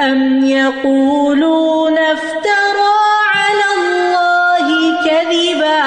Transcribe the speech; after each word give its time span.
أم 0.00 0.44
يقولون 0.44 1.98
افترى 1.98 2.96
على 3.34 3.66
الله 3.76 4.96
كذبا 5.04 5.82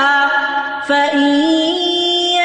فإن 0.88 1.30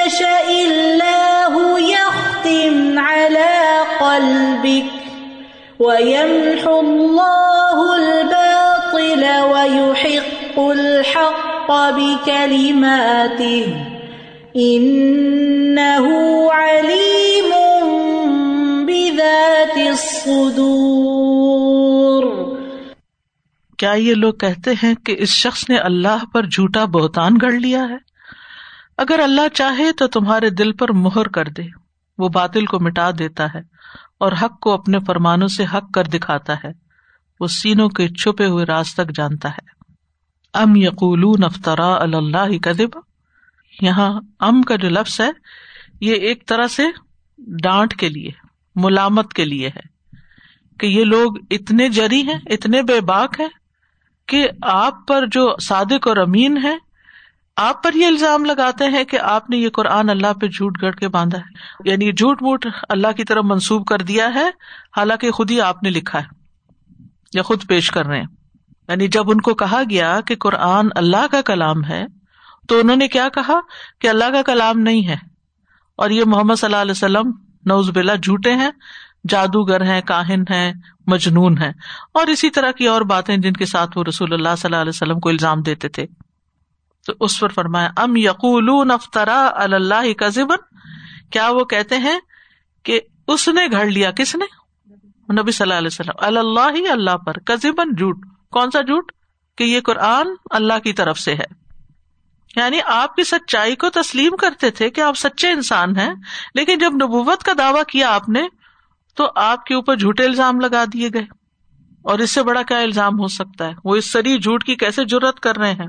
يشأ 0.06 0.48
الله 0.66 1.80
يختم 1.80 2.98
على 2.98 3.78
قلبك 4.00 4.84
ويمحو 5.78 6.80
الله 6.80 7.96
الباطل 7.96 9.24
ويحق 9.52 10.58
الحق 10.58 11.70
بكلماته 11.70 13.66
إنه 14.56 16.06
عليم 16.52 17.50
بذات 18.86 19.76
الصدور 19.90 20.97
کیا 23.78 23.92
یہ 23.92 24.14
لوگ 24.14 24.34
کہتے 24.34 24.72
ہیں 24.82 24.94
کہ 24.94 25.16
اس 25.18 25.28
شخص 25.28 25.68
نے 25.70 25.76
اللہ 25.78 26.24
پر 26.32 26.46
جھوٹا 26.46 26.84
بہتان 26.84 27.36
گڑ 27.42 27.52
لیا 27.52 27.82
ہے؟ 27.88 27.96
اگر 28.96 29.20
اللہ 29.22 29.48
چاہے 29.54 29.92
تو 29.92 30.06
تمہارے 30.06 30.50
دل 30.50 30.72
پر 30.72 30.92
مہر 30.92 31.28
کر 31.28 31.48
دے، 31.48 31.62
وہ 32.18 32.28
باطل 32.28 32.66
کو 32.66 32.80
مٹا 32.80 33.10
دیتا 33.18 33.46
ہے 33.54 33.60
اور 34.18 34.32
حق 34.42 34.60
کو 34.60 34.72
اپنے 34.72 34.98
فرمانوں 35.06 35.48
سے 35.48 35.64
حق 35.74 35.92
کر 35.94 36.04
دکھاتا 36.04 36.54
ہے، 36.64 36.70
وہ 37.40 37.46
سینوں 37.46 37.88
کے 37.88 38.08
چھپے 38.08 38.46
ہوئے 38.46 38.64
راز 38.64 38.94
تک 38.94 39.14
جانتا 39.14 39.48
ہے۔ 39.48 39.66
ام 40.54 40.76
یقول 40.76 41.44
افطرا 41.44 41.94
اللہ 41.94 42.58
کدب 42.62 42.98
یہاں 43.82 44.20
ام 44.40 44.62
کا 44.62 44.76
جو 44.76 44.88
لفظ 44.88 45.20
ہے، 45.20 45.30
یہ 46.00 46.14
ایک 46.14 46.46
طرح 46.46 46.66
سے 46.66 46.82
ڈانٹ 47.62 47.94
کے 47.94 48.08
لیے، 48.08 48.30
ملامت 48.76 49.32
کے 49.32 49.44
لیے 49.44 49.68
ہے 49.68 49.86
کہ 50.80 50.86
یہ 50.86 51.04
لوگ 51.04 51.36
اتنے 51.50 51.88
جری 51.88 52.22
ہیں، 52.22 52.38
اتنے 52.46 52.82
بے 52.82 53.00
باک 53.00 53.40
ہیں 53.40 53.48
کہ 54.28 54.48
آپ 54.62 55.08
پر 55.08 55.26
جو 55.26 55.60
صادق 55.60 56.08
اور 56.08 56.16
امین 56.16 56.58
ہے، 56.62 56.76
آپ 57.56 57.82
پر 57.82 57.94
یہ 57.94 58.06
الزام 58.06 58.44
لگاتے 58.44 58.84
ہیں 58.84 59.04
کہ 59.04 59.18
آپ 59.18 59.50
نے 59.50 59.56
یہ 59.56 59.68
قرآن 59.68 60.10
اللہ 60.10 60.32
پہ 60.40 60.46
جھوٹ 60.46 60.82
گڑ 60.82 60.90
کے 60.90 61.08
باندھا 61.08 61.38
ہے۔ 61.38 61.44
یعنی 61.90 62.12
جھوٹ 62.12 62.42
موٹ 62.42 62.66
اللہ 62.88 63.12
کی 63.16 63.24
طرف 63.24 63.44
منسوب 63.44 63.86
کر 63.86 63.98
دیا 63.98 64.34
ہے، 64.34 64.46
حالانکہ 64.96 65.30
خود 65.30 65.50
ہی 65.50 65.60
آپ 65.60 65.82
نے 65.82 65.90
لکھا 65.90 66.20
ہے 66.20 66.24
یا 67.34 67.42
خود 67.42 67.66
پیش 67.68 67.90
کر 67.90 68.06
رہے 68.06 68.16
ہیں۔ 68.16 68.26
یعنی 68.88 69.08
جب 69.08 69.30
ان 69.30 69.40
کو 69.40 69.54
کہا 69.54 69.82
گیا 69.90 70.20
کہ 70.20 70.36
قرآن 70.36 70.88
اللہ 70.96 71.26
کا 71.30 71.42
کلام 71.42 71.84
ہے، 71.84 72.06
تو 72.68 72.80
انہوں 72.80 72.96
نے 72.96 73.08
کیا 73.08 73.28
کہا؟ 73.28 73.60
کہ 74.00 74.08
اللہ 74.08 74.30
کا 74.32 74.42
کلام 74.42 74.78
نہیں 74.78 75.08
ہے۔ 75.08 75.16
اور 75.96 76.10
یہ 76.10 76.24
محمد 76.26 76.54
صلی 76.54 76.66
اللہ 76.66 76.82
علیہ 76.82 76.92
وسلم 76.92 77.30
نوز 77.64 77.90
بلا 77.90 78.14
جھوٹے 78.14 78.54
ہیں۔ 78.54 78.70
جادوگر 79.28 79.82
ہیں، 79.82 80.00
کاہن 80.00 80.42
ہیں، 80.50 80.72
مجنون 81.06 81.58
ہیں۔ 81.58 81.72
اور 82.14 82.26
اسی 82.26 82.50
طرح 82.50 82.70
کی 82.70 82.86
اور 82.86 83.00
باتیں 83.00 83.36
جن 83.36 83.52
کے 83.52 83.66
ساتھ 83.66 83.98
وہ 83.98 84.04
رسول 84.08 84.32
اللہ 84.32 84.48
صلی 84.58 84.66
اللہ 84.66 84.76
علیہ 84.76 84.92
وسلم 84.94 85.20
کو 85.20 85.28
الزام 85.28 85.62
دیتے 85.62 85.88
تھے۔ 85.88 86.06
تو 87.06 87.12
اس 87.20 87.40
پر 87.40 87.48
فرمایا، 87.48 87.90
ام 87.96 88.16
یقول 88.16 88.90
افطرا 88.90 89.50
اللہ 89.54 90.12
کا 90.12 90.28
کیا 91.32 91.50
وہ 91.50 91.64
کہتے 91.64 91.98
ہیں 91.98 92.18
کہ 92.82 93.00
اس 93.26 93.48
نے 93.48 93.66
گھڑ 93.72 93.84
لیا؟ 93.84 94.10
کس 94.10 94.36
نے؟ 94.36 94.44
نبی 95.32 95.50
صلی 95.50 95.64
اللہ 95.64 95.74
علیہ 95.74 95.86
وسلم۔ 95.86 96.36
اللہ 96.36 96.76
ہی 96.76 96.88
اللہ 96.88 97.16
پر۔ 97.16 97.32
کزبن 97.32 97.96
جھوٹ۔ 97.96 98.16
کون 98.50 98.70
سا 98.70 98.80
جھوٹ؟ 98.80 99.12
کہ 99.56 99.64
یہ 99.64 99.80
قرآن 99.80 100.26
اللہ 100.50 100.78
کی 100.78 100.92
طرف 100.92 101.18
سے 101.18 101.34
ہے۔ 101.34 101.44
یعنی 102.56 102.80
آپ 102.86 103.16
کی 103.16 103.24
سچائی 103.24 103.76
کو 103.76 103.90
تسلیم 103.90 104.36
کرتے 104.36 104.70
تھے 104.70 104.90
کہ 104.90 105.00
آپ 105.00 105.16
سچے 105.16 105.50
انسان 105.50 105.96
ہیں، 105.96 106.10
لیکن 106.54 106.78
جب 106.78 106.92
نبوت 106.94 107.42
کا 107.42 107.52
دعوی 107.58 107.80
کیا 107.88 108.14
آپ 108.14 108.28
نے 108.28 108.42
تو 109.18 109.30
آپ 109.34 109.64
کے 109.64 109.74
اوپر 109.74 109.96
جھوٹے 109.96 110.24
الزام 110.24 110.60
لگا 110.60 110.84
دیے 110.92 111.08
گئے۔ 111.14 111.22
اور 112.02 112.18
اس 112.18 112.30
سے 112.30 112.42
بڑا 112.42 112.62
کیا 112.62 112.78
الزام 112.78 113.20
ہو 113.20 113.28
سکتا 113.28 113.66
ہے؟ 113.66 113.72
وہ 113.84 113.96
اس 113.96 114.12
سری 114.12 114.38
جھوٹ 114.38 114.64
کی 114.64 114.74
کیسے 114.74 115.02
ضرورت 115.10 115.40
کر 115.40 115.56
رہے 115.56 115.72
ہیں؟ 115.72 115.86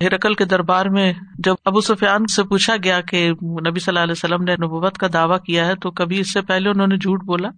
ہرکل 0.00 0.34
کے 0.34 0.44
دربار 0.44 0.86
میں 0.86 1.12
جب 1.38 1.54
ابو 1.64 1.80
سفیان 1.80 2.26
سے 2.26 2.42
پوچھا 2.42 2.76
گیا 2.84 3.00
کہ 3.00 3.30
نبی 3.30 3.80
صلی 3.80 3.90
اللہ 3.90 4.00
علیہ 4.00 4.12
وسلم 4.12 4.42
نے 4.42 4.56
نبوت 4.56 4.98
کا 4.98 5.06
دعویٰ 5.12 5.38
کیا 5.40 5.66
ہے، 5.66 5.76
تو 5.76 5.90
کبھی 5.90 6.20
اس 6.20 6.32
سے 6.32 6.40
پہلے 6.40 6.68
انہوں 6.68 6.86
نے 6.86 6.96
جھوٹ 6.96 7.24
بولا؟ 7.24 7.48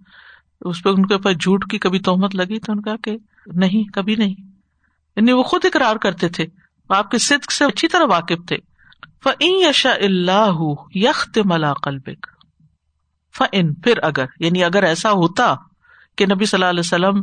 اس 0.61 0.83
پہ 0.83 0.89
ان 0.89 1.07
کے 1.07 1.15
اوپر 1.15 1.33
جھوٹ 1.33 1.71
کی 1.71 1.79
کبھی 1.79 1.99
توہمت 1.99 2.35
لگی؟ 2.35 2.59
تو 2.59 2.73
ان 2.73 2.81
کا 2.81 2.97
کہ 3.03 3.17
نہیں، 3.47 3.93
کبھی 3.93 4.15
نہیں۔ 4.15 4.35
یعنی 5.17 5.33
وہ 5.33 5.43
خود 5.43 5.65
اقرار 5.65 5.97
کرتے 5.97 6.29
تھے۔ 6.29 6.47
آپ 6.89 7.11
کے 7.11 7.19
صدق 7.19 7.53
سے 7.53 7.65
اچھی 7.65 7.89
طرح 7.89 8.05
واقف 8.11 8.47
تھے۔ 8.49 8.57
فعین 9.25 9.65
یشا 9.71 9.91
اللہ 9.91 10.75
یخت 10.95 11.39
ملا 11.45 11.73
قلبک۔ 11.73 12.36
فن 13.37 13.75
پھر 13.75 13.99
اگر 14.03 14.25
یعنی 14.41 14.65
اگر 14.65 14.83
ایسا 14.83 15.11
ہوتا 15.11 15.55
کہ 16.17 16.27
نبی 16.27 16.45
صلی 16.45 16.59
اللہ 16.59 16.71
علیہ 16.71 16.81
وسلم 16.81 17.23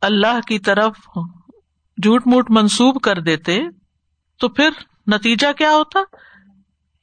اللہ 0.00 0.40
کی 0.46 0.58
طرف 0.58 0.96
جھوٹ 2.02 2.26
موٹ 2.26 2.50
منسوب 2.50 3.00
کر 3.02 3.20
دیتے، 3.20 3.60
تو 4.40 4.48
پھر 4.48 4.70
نتیجہ 5.06 5.52
کیا 5.52 5.70
ہوتا؟ 5.70 5.98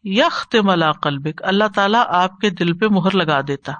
یخت 0.04 0.56
ملا 0.64 0.92
قلبک، 0.92 1.42
اللہ 1.44 1.64
تعالیٰ 1.76 2.04
آپ 2.08 2.38
کے 2.38 2.50
دل 2.50 2.78
پہ 2.78 2.86
مہر 2.86 3.16
لگا 3.16 3.42
دیتا۔ 3.48 3.74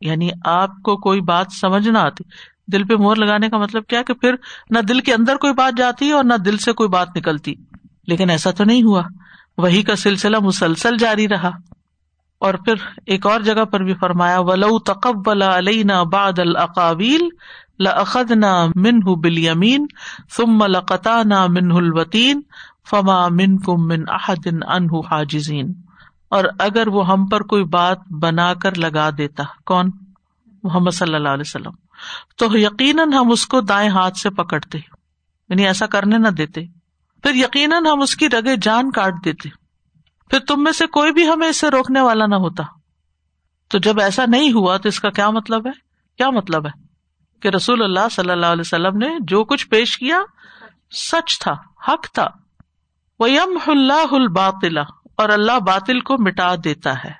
یعنی 0.00 0.30
آپ 0.44 0.70
کو 0.82 0.96
کوئی 0.96 1.20
بات 1.20 1.46
سمجھ 1.60 1.88
نہ 1.88 1.98
آتی۔ 1.98 2.24
دل 2.72 2.84
پہ 2.84 2.94
مہر 2.94 3.16
لگانے 3.16 3.48
کا 3.48 3.58
مطلب 3.58 3.86
کیا 3.86 4.02
کہ 4.02 4.14
پھر 4.14 4.34
نہ 4.70 4.78
دل 4.78 5.00
کے 5.00 5.14
اندر 5.14 5.36
کوئی 5.36 5.52
بات 5.52 5.78
جاتی 5.78 6.10
اور 6.10 6.24
نہ 6.24 6.34
دل 6.34 6.56
سے 6.56 6.72
کوئی 6.72 6.88
بات 6.88 7.08
نکلتی۔ 7.16 7.54
لیکن 8.06 8.30
ایسا 8.30 8.50
تو 8.50 8.64
نہیں 8.64 8.82
ہوا۔ 8.82 9.02
وہی 9.58 9.82
کا 9.82 9.96
سلسلہ 9.96 10.36
مسلسل 10.38 10.96
جاری 10.96 11.28
رہا۔ 11.28 11.50
اور 12.42 12.54
پھر 12.54 12.74
ایک 13.06 13.26
اور 13.26 13.40
جگہ 13.40 13.64
پر 13.64 13.80
بھی 13.80 13.94
فرمایا، 13.94 14.40
ولو 14.40 14.78
تقبل 14.78 15.42
علینا 15.42 16.02
بعد 16.02 16.38
العقاویل 16.38 17.20
لأخذنا 17.78 18.66
منه 18.66 19.14
باليمين 19.14 19.86
ثم 20.36 20.64
لقطعنا 20.64 21.46
منه 21.46 21.76
الوتين 21.76 22.40
فما 22.90 23.28
منكم 23.28 23.86
من 23.86 24.04
احد 24.08 24.46
عنه 24.68 24.98
حاجزين۔ 25.10 25.72
اور 26.28 26.44
اگر 26.58 26.88
وہ 26.88 27.08
ہم 27.08 27.26
پر 27.26 27.40
کوئی 27.40 27.64
بات 27.64 27.98
بنا 28.10 28.54
کر 28.54 28.78
لگا 28.78 29.10
دیتا، 29.18 29.42
کون؟ 29.66 29.90
محمد 30.62 30.90
صلی 30.90 31.14
اللہ 31.14 31.28
علیہ 31.28 31.44
وسلم۔ 31.46 31.72
تو 32.38 32.58
یقیناً 32.58 33.12
ہم 33.12 33.30
اس 33.30 33.46
کو 33.46 33.60
دائیں 33.60 33.90
ہاتھ 33.90 34.18
سے 34.18 34.30
پکڑتے 34.30 34.78
یعنی 35.48 35.66
ایسا 35.66 35.86
کرنے 35.86 36.18
نہ 36.18 36.28
دیتے۔ 36.28 36.60
پھر 37.22 37.34
یقیناً 37.34 37.86
ہم 37.86 38.00
اس 38.00 38.16
کی 38.16 38.28
رگے 38.28 38.56
جان 38.62 38.90
کاٹ 38.90 39.14
دیتے۔ 39.24 39.61
پھر 40.32 40.40
تم 40.40 40.62
میں 40.62 40.72
سے 40.72 40.86
کوئی 40.86 41.12
بھی 41.12 41.28
ہمیں 41.28 41.48
اس 41.48 41.60
سے 41.60 41.70
روکنے 41.70 42.00
والا 42.00 42.26
نہ 42.26 42.34
ہوتا۔ 42.34 42.62
تو 43.68 43.78
جب 43.78 44.00
ایسا 44.00 44.24
نہیں 44.28 44.52
ہوا 44.52 44.76
تو 44.76 44.88
اس 44.88 45.00
کا 45.00 45.10
کیا 45.10 45.30
مطلب 45.30 45.66
ہے؟ 45.66 45.72
کیا 46.18 46.30
مطلب 46.30 46.66
ہے؟ 46.66 46.70
کہ 47.40 47.48
رسول 47.48 47.82
اللہ 47.82 48.08
صلی 48.10 48.30
اللہ 48.30 48.46
علیہ 48.46 48.60
وسلم 48.60 48.96
نے 48.96 49.08
جو 49.20 49.44
کچھ 49.44 49.68
پیش 49.68 49.98
کیا، 49.98 50.20
سچ 50.90 51.38
تھا، 51.38 51.52
حق 51.88 52.12
تھا۔ 52.14 52.28
وہ 53.20 53.30
یم 53.30 53.58
اللہ 53.66 54.14
الباطلا 54.14 54.82
اور 55.16 55.28
اللہ 55.28 55.58
باطل 55.58 56.00
کو 56.00 56.16
مٹا 56.22 56.54
دیتا 56.64 57.04
ہے۔ 57.04 57.12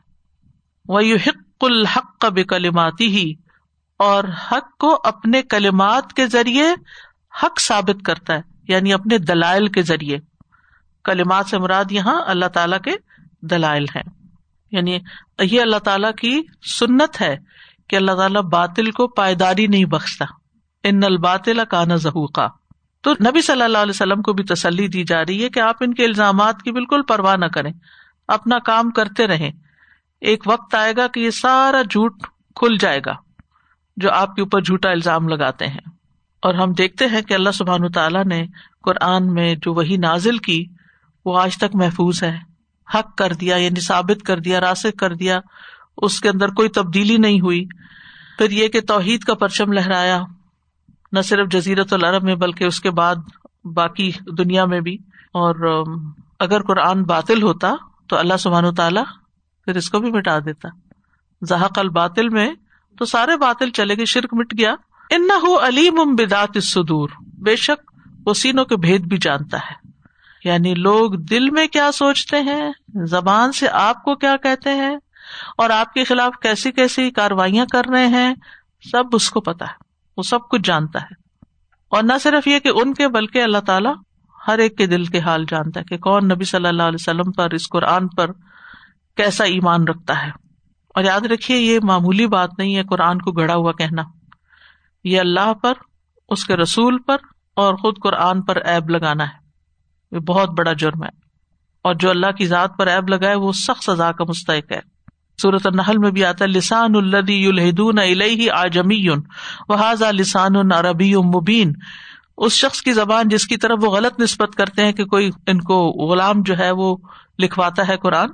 وہ 0.89 1.05
یو 1.05 1.17
حق 1.27 1.65
الحق 1.65 2.19
کا 2.19 2.29
بکلماتی 2.29 3.17
ہی 3.17 3.35
اور 3.99 4.25
حق 4.53 4.77
کو 4.79 5.01
اپنے 5.05 5.43
کلمات 5.43 6.13
کے 6.13 6.27
ذریعے 6.27 6.75
حق 7.43 7.61
ثابت 7.61 8.05
کرتا 8.05 8.35
ہے 8.35 8.43
یعنی 8.69 8.93
اپنے 8.93 9.19
دلائل 9.19 9.69
کے 9.69 9.83
ذریعے۔ 9.83 10.19
کلمات 11.05 11.47
سے 11.47 11.59
مراد 11.59 11.93
یہاں 11.93 12.23
اللہ 12.27 12.47
تعالی 12.47 12.77
کے 12.85 12.93
دلائل 13.43 13.85
ہیں۔ 13.85 14.03
یعنی 14.71 14.99
یہ 15.43 15.61
اللہ 15.61 15.77
تعالی 15.77 16.09
کی 16.21 16.41
سنت 16.67 17.21
ہے 17.21 17.37
کہ 17.89 17.97
اللہ 17.97 18.13
تعالیٰ 18.13 18.43
باطل 18.43 18.91
کو 18.91 19.09
پائیداری 19.09 19.67
نہیں 19.67 19.85
بخشتا۔ 19.85 20.25
ان 20.85 21.05
الباطل 21.05 21.61
کا 21.71 21.85
نہ 21.85 21.93
تو 23.01 23.13
نبی 23.13 23.41
صلی 23.43 23.63
اللہ 23.63 23.79
علیہ 23.79 23.91
وسلم 23.91 24.23
کو 24.23 24.33
بھی 24.33 24.45
تسلی 24.45 24.89
دی 24.89 25.05
جا 25.05 25.23
رہی 25.23 25.45
ہے 25.45 25.49
کہ 25.49 25.61
آپ 25.61 25.77
ان 25.81 25.95
کے 25.95 26.05
الزامات 26.05 26.63
کی 26.63 26.73
بالکل 26.73 27.03
پرواہ 27.03 27.37
نہ 27.37 27.45
کریں۔ 27.45 27.73
اپنا 28.29 28.59
کام 28.59 28.91
کرتے 28.91 29.27
رہیں۔ 29.27 29.53
ایک 30.21 30.43
وقت 30.47 30.75
آئے 30.75 30.93
گا 30.97 31.07
کہ 31.07 31.21
یہ 31.21 31.31
سارا 31.31 31.83
جھوٹ 31.83 32.23
کھل 32.55 32.77
جائے 32.81 33.01
گا 33.07 33.13
جو 33.97 34.11
آپ 34.11 34.35
کے 34.35 34.43
اوپر 34.43 34.61
جھوٹا 34.61 34.91
الزام 34.91 35.29
لگاتے 35.29 35.67
ہیں۔ 35.67 35.91
اور 36.43 36.55
ہم 36.55 36.73
دیکھتے 36.73 37.07
ہیں 37.07 37.23
کہ 37.23 37.35
اللہ 37.35 37.51
سبحان 37.51 37.93
تعالیٰ 37.93 38.25
نے 38.25 38.47
قرآن 38.83 39.35
میں 39.35 39.55
جو 39.55 39.75
وہی 39.75 39.97
نازل 39.97 40.39
کی 40.39 40.65
وہ 41.25 41.41
آج 41.41 41.57
تک 41.57 41.75
محفوظ 41.75 42.23
ہے۔ 42.23 42.39
حق 42.95 43.19
کر 43.19 43.33
دیا 43.33 43.57
یعنی 43.57 43.81
ثابت 43.81 44.23
کر 44.23 44.41
دیا 44.41 44.61
راسک 44.61 44.99
کر 44.99 45.15
دیا، 45.15 45.41
اس 45.97 46.21
کے 46.21 46.29
اندر 46.29 46.49
کوئی 46.49 46.69
تبدیلی 46.69 47.17
نہیں 47.17 47.41
ہوئی۔ 47.41 47.65
پھر 48.39 48.51
یہ 48.51 48.69
کہ 48.69 48.81
توحید 48.81 49.25
کا 49.25 49.35
پرچم 49.35 49.73
لہرایا، 49.73 50.23
نہ 51.13 51.21
صرف 51.21 51.49
جزیرت 51.51 51.93
العرب 51.93 52.23
میں، 52.23 52.35
بلکہ 52.35 52.65
اس 52.65 52.81
کے 52.81 52.91
بعد 52.91 53.17
باقی 53.65 54.13
دنیا 54.39 54.65
میں 54.65 54.81
بھی۔ 54.81 54.97
اور 55.33 55.85
اگر 56.39 56.63
قرآن 56.63 57.03
باطل 57.03 57.43
ہوتا 57.43 57.73
تو 58.09 58.19
اللہ 58.19 58.37
سبحان 58.39 58.75
تعالیٰ 58.75 59.05
پھر 59.65 59.77
اس 59.77 59.91
کو 59.91 59.99
بھی 59.99 60.11
مٹا 60.11 60.39
دیتا۔ 60.39 60.69
زحق 61.43 61.79
الباطل 61.79 62.29
میں 62.29 62.55
تو 62.99 63.05
سارے 63.05 63.37
باطل 63.37 63.71
چلے 63.71 63.97
گئے، 63.97 64.05
شرک 64.05 64.35
مٹ 64.35 64.55
گیا۔ 64.59 64.75
ان 65.11 65.27
نہ 65.27 65.67
علیم 65.69 66.15
بدات 66.15 66.59
سدور 66.63 67.09
بے 67.39 67.57
شک 67.57 67.93
وہ 68.27 68.35
سینوں 68.35 68.65
کے 68.65 68.77
بھید 68.77 69.01
بھی 69.01 69.19
جانتا 69.21 69.59
ہے۔ 69.59 69.82
یعنی 70.45 70.75
لوگ 70.75 71.13
دل 71.13 71.51
میں 71.51 71.67
کیا 71.67 71.93
سوچتے 71.93 72.41
ہیں؟ 72.41 72.73
زبان 73.07 73.53
سے 73.53 73.69
آپ 73.69 74.03
کو 74.03 74.15
کیا 74.15 74.37
کہتے 74.37 74.71
ہیں؟ 74.71 74.97
اور 75.59 75.71
آپ 75.71 75.93
کے 75.93 76.05
خلاف 76.05 76.33
کیسی 76.43 76.73
کیسی 76.73 77.11
کاروائیاں 77.11 77.67
کر 77.73 77.83
رہے 77.91 78.07
ہیں؟ 78.07 78.35
سب 78.93 79.03
اس 79.13 79.31
کو 79.31 79.41
پتا 79.41 79.65
ہے، 79.65 79.75
وہ 80.17 80.23
سب 80.23 80.49
کچھ 80.51 80.61
جانتا 80.65 81.03
ہے۔ 81.03 81.15
اور 81.89 82.03
نہ 82.03 82.13
صرف 82.21 82.49
یہ 82.49 82.59
کہ 82.59 82.69
ان 82.75 82.95
کے، 82.95 83.09
بلکہ 83.09 83.43
اللہ 83.43 83.59
تعالیٰ 83.59 83.95
ہر 84.49 84.59
ایک 84.59 84.79
کے 84.79 84.87
دل 84.87 85.05
کے 85.05 85.21
حال 85.21 85.45
جانتا 85.49 85.81
ہے 85.81 85.85
کہ 85.85 85.99
کون 85.99 86.25
نبی 86.25 86.45
صلی 86.45 86.69
اللہ 86.69 86.83
علیہ 86.83 86.99
وسلم 87.01 87.33
پر، 87.33 87.51
اس 87.51 87.69
قرآن 87.69 88.09
پر 88.09 88.31
کیسا 89.17 89.45
ایمان 89.45 89.89
رکھتا 89.89 90.27
ہے۔ 90.27 90.31
اور 90.89 91.05
یاد 91.05 91.21
رکھیے، 91.21 91.59
یہ 91.59 91.79
معمولی 91.83 92.27
بات 92.27 92.51
نہیں 92.59 92.77
ہے 92.77 92.83
قرآن 92.83 93.19
کو 93.19 93.33
گڑا 93.33 93.55
ہوا 93.55 93.73
کہنا۔ 93.73 94.03
یہ 95.05 95.21
اللہ 95.21 95.55
پر، 95.55 95.73
اس 96.29 96.45
کے 96.45 96.57
رسول 96.57 96.99
پر 96.99 97.17
اور 97.57 97.75
خود 97.75 97.95
قرآن 98.03 98.43
پر 98.43 98.57
ایب 98.57 98.91
لگانا 98.91 99.25
ہے۔ 99.25 99.42
یہ 100.13 100.19
بہت 100.19 100.49
بڑا 100.49 100.73
جرم 100.73 101.05
ہے۔ 101.05 101.09
اور 101.83 101.95
جو 101.95 102.11
اللہ 102.11 102.31
کی 102.31 102.47
ذات 102.47 102.71
پر 102.79 102.87
ایب 102.87 103.09
لگائے 103.09 103.35
وہ 103.35 103.53
سخت 103.53 103.85
سزا 103.85 104.13
کا 104.13 104.25
مستحق 104.29 104.73
ہے۔ 104.73 104.81
صورت 105.43 105.67
النحل 105.67 105.99
میں 105.99 106.11
بھی 106.11 106.25
آتا 106.25 106.45
ہے، 106.45 106.51
لسان 106.51 106.97
الدی 106.97 107.47
الحدون 107.47 107.99
علیہ 107.99 108.51
آجمی 108.51 109.09
وہ 109.69 110.11
لسان 110.11 110.73
عربی 110.73 111.17
مبین۔ 111.17 111.73
اس 112.37 112.53
شخص 112.53 112.83
کی 112.83 112.93
زبان 112.93 113.29
جس 113.29 113.47
کی 113.47 113.57
طرف 113.57 113.79
وہ 113.83 113.91
غلط 113.91 114.21
نسبت 114.21 114.55
کرتے 114.55 114.85
ہیں 114.85 114.93
کہ 114.93 115.05
کوئی 115.05 115.31
ان 115.47 115.61
کو 115.61 115.89
غلام 115.89 116.43
جو 116.43 116.59
ہے 116.59 116.71
وہ 116.71 116.97
لکھواتا 117.39 117.89
ہے 117.89 117.97
قرآن، 117.97 118.29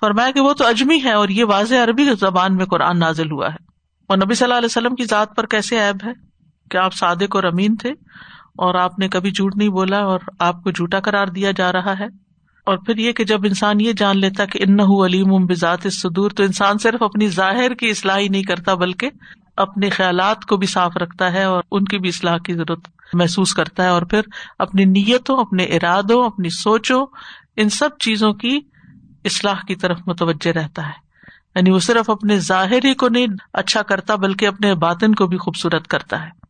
فرمایا 0.00 0.30
کہ 0.30 0.40
وہ 0.40 0.52
تو 0.52 0.66
اجمی 0.66 1.02
ہے 1.04 1.12
اور 1.12 1.28
یہ 1.28 1.44
واضح 1.44 1.74
عربی 1.84 2.04
زبان 2.20 2.56
میں 2.56 2.64
قرآن 2.64 2.98
نازل 2.98 3.30
ہوا 3.30 3.48
ہے۔ 3.48 3.64
اور 4.06 4.16
نبی 4.16 4.34
صلی 4.34 4.44
اللہ 4.44 4.58
علیہ 4.58 4.66
وسلم 4.66 4.94
کی 4.94 5.04
ذات 5.04 5.36
پر 5.36 5.46
کیسے 5.46 5.78
عیب 5.78 6.06
ہے؟ 6.06 6.12
کہ 6.70 6.76
آپ 6.76 6.94
صادق 6.94 7.36
اور 7.36 7.44
امین 7.44 7.76
تھے؟ 7.76 7.90
اور 8.60 8.74
آپ 8.74 8.98
نے 8.98 9.08
کبھی 9.08 9.30
جھوٹ 9.30 9.56
نہیں 9.56 9.68
بولا 9.68 9.98
اور 9.98 10.20
آپ 10.38 10.62
کو 10.62 10.70
جھوٹا 10.70 11.00
قرار 11.00 11.26
دیا 11.26 11.50
جا 11.50 11.72
رہا 11.72 11.98
ہے؟ 11.98 12.04
اور 12.66 12.76
پھر 12.76 12.96
یہ 12.96 13.12
کہ 13.12 13.24
جب 13.24 13.40
انسان 13.44 13.80
یہ 13.80 13.92
جان 13.96 14.18
لیتا 14.18 14.44
کہ 14.44 14.58
ان 14.62 14.80
علیم 14.80 15.46
بذات 15.46 15.86
صدور 15.92 16.30
تو 16.30 16.42
انسان 16.42 16.78
صرف 16.78 17.02
اپنی 17.02 17.28
ظاہر 17.28 17.74
کی 17.74 17.90
اصلاح 17.90 18.18
ہی 18.18 18.28
نہیں 18.28 18.42
کرتا، 18.42 18.74
بلکہ 18.74 19.10
اپنے 19.56 19.90
خیالات 19.90 20.44
کو 20.44 20.56
بھی 20.56 20.66
صاف 20.66 20.96
رکھتا 20.96 21.32
ہے 21.32 21.44
اور 21.44 21.62
ان 21.72 21.84
کی 21.84 21.98
بھی 21.98 22.08
اصلاح 22.08 22.38
کی 22.38 22.54
ضرورت 22.54 22.80
محسوس 23.12 23.54
کرتا 23.54 23.82
ہے۔ 23.82 23.88
اور 23.88 24.02
پھر 24.02 24.20
اپنی 24.58 24.84
نیتوں، 24.84 25.36
اپنے 25.36 25.64
ارادوں، 25.64 26.26
اپنی 26.26 26.48
سوچوں، 26.48 27.06
ان 27.56 27.68
سب 27.68 27.88
چیزوں 28.00 28.32
کی 28.32 28.60
اصلاح 29.24 29.66
کی 29.68 29.74
طرف 29.74 29.98
متوجہ 30.06 30.50
رہتا 30.50 30.86
ہے۔ 30.86 31.10
یعنی 31.54 31.70
وہ 31.70 31.78
صرف 31.78 32.10
اپنے 32.10 32.36
ظاہری 32.36 32.94
کو 32.94 33.08
نہیں 33.08 33.26
اچھا 33.52 33.82
کرتا، 33.82 34.14
بلکہ 34.14 34.46
اپنے 34.46 34.74
باطن 34.74 35.14
کو 35.14 35.26
بھی 35.26 35.38
خوبصورت 35.38 35.86
کرتا 35.86 36.24
ہے۔ 36.24 36.49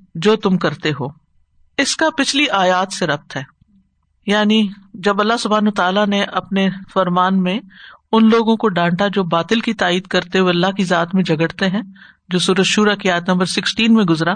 جو 0.15 0.35
تم 0.35 0.57
کرتے 0.57 0.89
ہو۔ 0.89 1.07
اس 1.77 1.95
کا 1.95 2.05
پچھلی 2.17 2.45
آیات 2.49 2.93
سے 2.93 3.07
ربط 3.07 3.37
ہے۔ 3.37 3.43
یعنی 4.27 4.67
جب 4.93 5.19
اللہ 5.19 5.37
سبحان 5.39 5.71
تعالیٰ 5.71 6.07
نے 6.07 6.23
اپنے 6.23 6.69
فرمان 6.93 7.43
میں 7.43 7.59
ان 8.11 8.29
لوگوں 8.29 8.57
کو 8.57 8.69
ڈانٹا 8.69 9.07
جو 9.07 9.23
باطل 9.23 9.59
کی 9.59 9.73
تائید 9.73 10.07
کرتے 10.07 10.39
ہوئے 10.39 10.49
اللہ 10.49 10.67
کی 10.67 10.83
ذات 10.83 11.15
میں 11.15 11.23
جگڑتے 11.23 11.67
ہیں، 11.67 11.81
جو 12.29 12.39
سورج 12.39 12.65
شورا 12.65 12.95
کی 12.95 13.11
آیت 13.11 13.29
نمبر 13.29 13.45
سکسٹین 13.45 13.93
میں 13.93 14.03
گزرا 14.03 14.33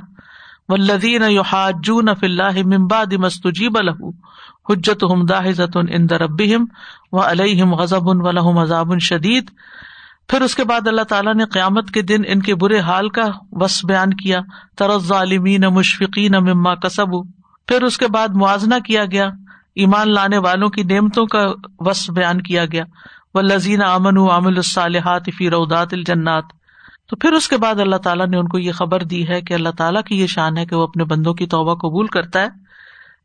و 0.70 0.76
لدین 0.76 1.24
اللہ 1.24 2.74
الح 3.72 3.92
حجت 4.70 5.04
ہم 5.04 5.26
داحت 5.26 5.78
ان 5.90 6.06
ربیم 6.10 6.66
و 7.12 7.20
علیہم 7.20 7.76
غزب 7.76 8.08
و 8.08 8.62
عذاب 8.62 9.00
شدید 9.00 9.52
پھر 10.28 10.42
اس 10.42 10.56
کے 10.56 10.64
بعد 10.64 10.88
اللہ 10.88 11.02
تعالیٰ 11.02 11.34
نے 11.36 11.46
قیامت 11.46 11.92
کے 11.92 12.02
دن 12.02 12.22
ان 12.28 12.42
کے 12.42 12.56
برے 12.56 12.80
حال 12.80 13.10
کا 13.10 13.22
وس 13.52 13.86
بیان 13.86 14.14
کیا۔ 14.14 14.40
طرز 14.78 15.08
ظالمین 15.08 15.62
مشفقین 15.62 16.32
مما 16.32 16.76
کسب 16.76 17.06
پھر 17.68 17.84
اس 17.84 17.98
کے 17.98 18.08
بعد 18.08 18.28
موازنہ 18.28 18.76
کیا 18.86 19.06
گیا۔ 19.06 19.30
ایمان 19.76 20.14
لانے 20.14 20.38
والوں 20.38 20.70
کی 20.70 20.84
نعمتوں 20.84 21.26
کا 21.26 21.46
وس 21.80 22.10
بیان 22.10 22.42
کیا 22.42 22.66
گیا۔ 22.66 22.84
و 23.34 23.42
لذین 23.42 23.82
امن 23.82 24.18
عامل 24.18 24.56
الصالحات 24.56 25.24
فی 25.38 25.50
رودات 25.50 25.88
الجنات۔ 25.92 26.44
تو 27.10 27.16
پھر 27.16 27.34
اس 27.34 27.48
کے 27.48 27.58
بعد 27.58 27.80
اللہ 27.80 27.96
تعالیٰ 27.96 28.28
نے 28.28 28.38
ان 28.38 28.48
کو 28.48 28.60
یہ 28.60 28.72
خبر 28.72 29.04
دی 29.04 29.28
ہے 29.28 29.42
کہ 29.42 29.54
اللہ 29.54 29.70
تعالیٰ 29.78 30.04
کی 30.04 30.22
یہ 30.22 30.28
شان 30.28 30.58
ہے 30.58 30.66
کہ 30.66 30.76
وہ 30.76 30.84
اپنے 30.84 31.04
بندوں 31.04 31.34
کی 31.34 31.48
توبہ 31.48 31.76
قبول 31.76 32.08
کرتا 32.08 32.42
ہے۔ 32.42 32.48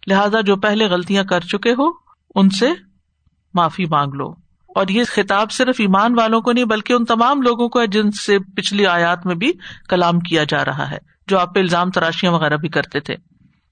لہٰذا 0.06 0.41
جو 0.41 0.56
پہلے 0.56 0.87
غلطیاں 0.87 1.25
کر 1.25 1.41
چکے 1.41 1.73
ہو، 1.73 1.88
ان 2.35 2.50
سے 2.50 2.70
معافی 3.55 3.85
مانگ 3.85 4.14
لو۔ 4.14 4.50
اور 4.75 4.89
یہ 4.89 5.05
خطاب 5.09 5.53
صرف 5.53 5.77
ایمان 5.79 6.19
والوں 6.19 6.41
کو 6.41 6.53
نہیں، 6.53 6.65
بلکہ 6.65 6.93
ان 6.93 7.05
تمام 7.05 7.43
لوگوں 7.43 7.69
کو 7.69 7.81
ہے 7.81 7.87
جن 7.87 8.11
سے 8.11 8.39
پچھلی 8.39 8.87
آیات 8.87 9.27
میں 9.27 9.35
بھی 9.35 9.53
کلام 9.89 10.21
کیا 10.21 10.45
جا 10.45 10.65
رہا 10.65 10.91
ہے، 10.91 10.99
جو 11.27 11.39
آپ 11.39 11.55
پہ 11.55 11.61
الزام 11.61 11.91
تراشیاں 11.91 12.33
وغیرہ 12.33 12.57
بھی 12.57 12.69
کرتے 12.69 13.01
تھے۔ 13.01 13.15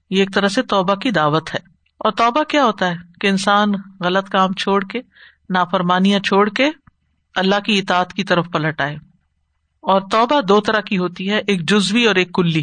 یہ 0.09 0.19
ایک 0.19 0.33
طرح 0.33 0.47
سے 0.47 0.61
توبہ 0.61 0.95
کی 0.95 1.11
دعوت 1.11 1.53
ہے۔ 1.53 1.59
اور 1.97 2.11
توبہ 2.11 2.43
کیا 2.43 2.65
ہوتا 2.65 2.87
ہے؟ 2.87 2.95
کہ 3.21 3.27
انسان 3.27 3.71
غلط 3.99 4.29
کام 4.29 4.53
چھوڑ 4.53 4.83
کے، 4.83 4.99
نافرمانیاں 5.49 6.19
چھوڑ 6.19 6.49
کے 6.49 6.69
اللہ 7.35 7.59
کی 7.65 7.79
اطاعت 7.79 8.13
کی 8.13 8.23
طرف 8.23 8.45
پلٹ 8.53 8.81
آئے۔ 8.81 8.95
اور 9.81 10.01
توبہ 10.11 10.41
دو 10.41 10.61
طرح 10.61 10.79
کی 10.79 10.97
ہوتی 10.97 11.31
ہے، 11.31 11.41
ایک 11.47 11.69
جزوی 11.69 12.05
اور 12.05 12.15
ایک 12.15 12.33
کلی۔ 12.33 12.61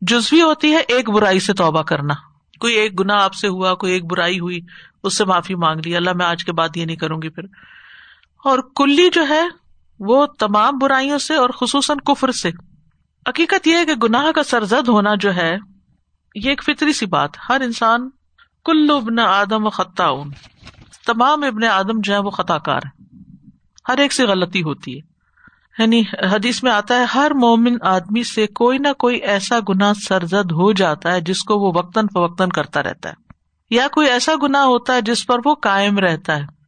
جزوی 0.00 0.42
ہوتی 0.42 0.72
ہے 0.72 0.76
ایک 0.76 1.10
برائی 1.10 1.40
سے 1.40 1.54
توبہ 1.54 1.82
کرنا۔ 1.82 2.14
کوئی 2.60 2.74
ایک 2.74 3.00
گنا 3.00 3.14
آپ 3.14 3.34
سے 3.34 3.48
ہوا، 3.48 3.74
کوئی 3.74 3.92
ایک 3.92 4.04
برائی 4.04 4.40
ہوئی، 4.40 4.60
اس 5.04 5.16
سے 5.16 5.24
معافی 5.24 5.54
مانگ 5.54 5.80
لی، 5.84 5.96
اللہ 5.96 6.10
میں 6.14 6.26
آج 6.26 6.44
کے 6.44 6.52
بعد 6.52 6.76
یہ 6.76 6.84
نہیں 6.84 6.96
کروں 6.96 7.22
گی 7.22 7.28
پھر۔ 7.28 7.42
اور 8.44 8.58
کلی 8.76 9.10
جو 9.12 9.28
ہے 9.28 9.42
وہ 10.00 10.26
تمام 10.26 10.78
برائیوں 10.78 11.18
سے 11.18 11.34
اور 11.34 11.50
خصوصاً 11.50 11.98
کفر 11.98 12.32
سے۔ 12.32 12.50
حقیقت 13.28 13.66
یہ 13.66 13.76
ہے 13.76 13.84
کہ 13.84 13.94
گناہ 13.94 14.32
کا 14.32 14.42
سرزد 14.42 14.88
ہونا 14.88 15.14
جو 15.14 15.34
ہے، 15.34 15.56
یہ 16.34 16.50
ایک 16.50 16.62
فطری 16.62 16.92
سی 16.92 17.06
بات۔ 17.06 17.30
ہر 17.48 17.60
انسان، 17.60 18.10
کل 18.64 18.90
ابن 18.90 19.18
آدم 19.18 19.66
و 19.66 19.70
خطا 19.70 20.08
تمام 21.06 21.44
ابن 21.44 21.64
آدم 21.64 22.00
جو 22.00 22.14
ہے 22.14 22.18
وہ 22.18 22.30
خطا 22.30 22.58
کار 22.58 22.80
ہر 23.88 23.98
ایک 23.98 24.12
سے 24.12 24.24
غلطی 24.24 24.62
ہوتی 24.62 24.98
ہے۔ 24.98 25.14
یعنی 25.82 26.02
حدیث 26.32 26.62
میں 26.62 26.72
آتا 26.72 26.94
ہے، 26.94 27.04
ہر 27.04 27.30
مومن 27.34 27.76
آدمی 27.82 28.22
سے 28.22 28.46
کوئی 28.46 28.78
نہ 28.78 28.92
کوئی 28.98 29.16
ایسا 29.16 29.58
گنا 29.68 29.92
سرزد 29.94 30.52
ہو 30.52 30.72
جاتا 30.72 31.12
ہے 31.12 31.20
جس 31.20 31.42
کو 31.42 31.54
وہ 31.54 31.72
وقتاً 31.74 32.06
فوقتاً 32.06 32.48
کرتا 32.48 32.82
رہتا 32.82 33.08
ہے۔ 33.08 33.14
یا 33.70 33.88
کوئی 33.88 34.08
ایسا 34.08 34.32
گنا 34.42 34.64
ہوتا 34.64 34.94
ہے 34.94 35.00
جس 35.00 35.26
پر 35.26 35.36
وہ 35.44 35.54
کائم 35.54 35.98
رہتا 35.98 36.36
ہے۔ 36.36 36.63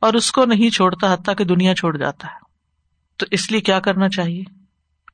اور 0.00 0.14
اس 0.14 0.32
کو 0.32 0.44
نہیں 0.44 0.70
چھوڑتا 0.70 1.12
حتیٰ 1.12 1.34
کہ 1.36 1.44
دنیا 1.44 1.74
چھوڑ 1.74 1.96
جاتا 1.96 2.26
ہے۔ 2.26 2.38
تو 3.16 3.26
اس 3.30 3.52
لیے 3.52 3.60
کیا 3.60 3.80
کرنا 3.80 4.08
چاہیے؟ 4.08 4.42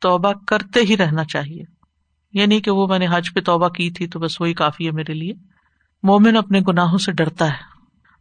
توبہ 0.00 0.32
کرتے 0.46 0.80
ہی 0.80 0.96
رہنا 0.96 1.24
چاہیے۔ 1.24 1.64
یہ 2.32 2.46
نہیں 2.46 2.60
کہ 2.60 2.70
وہ 2.70 2.86
میں 2.86 2.98
نے 2.98 3.06
حج 3.10 3.34
پہ 3.34 3.40
توبہ 3.40 3.68
کی 3.68 3.90
تھی 3.90 4.08
تو 4.08 4.18
بس 4.18 4.40
وہی 4.40 4.54
کافی 4.54 4.86
ہے 4.86 4.90
میرے 4.90 5.14
لیے۔ 5.14 5.32
مومن 6.02 6.36
اپنے 6.36 6.60
گناہوں 6.68 6.98
سے 6.98 7.12
ڈرتا 7.12 7.46
ہے۔ 7.46 7.72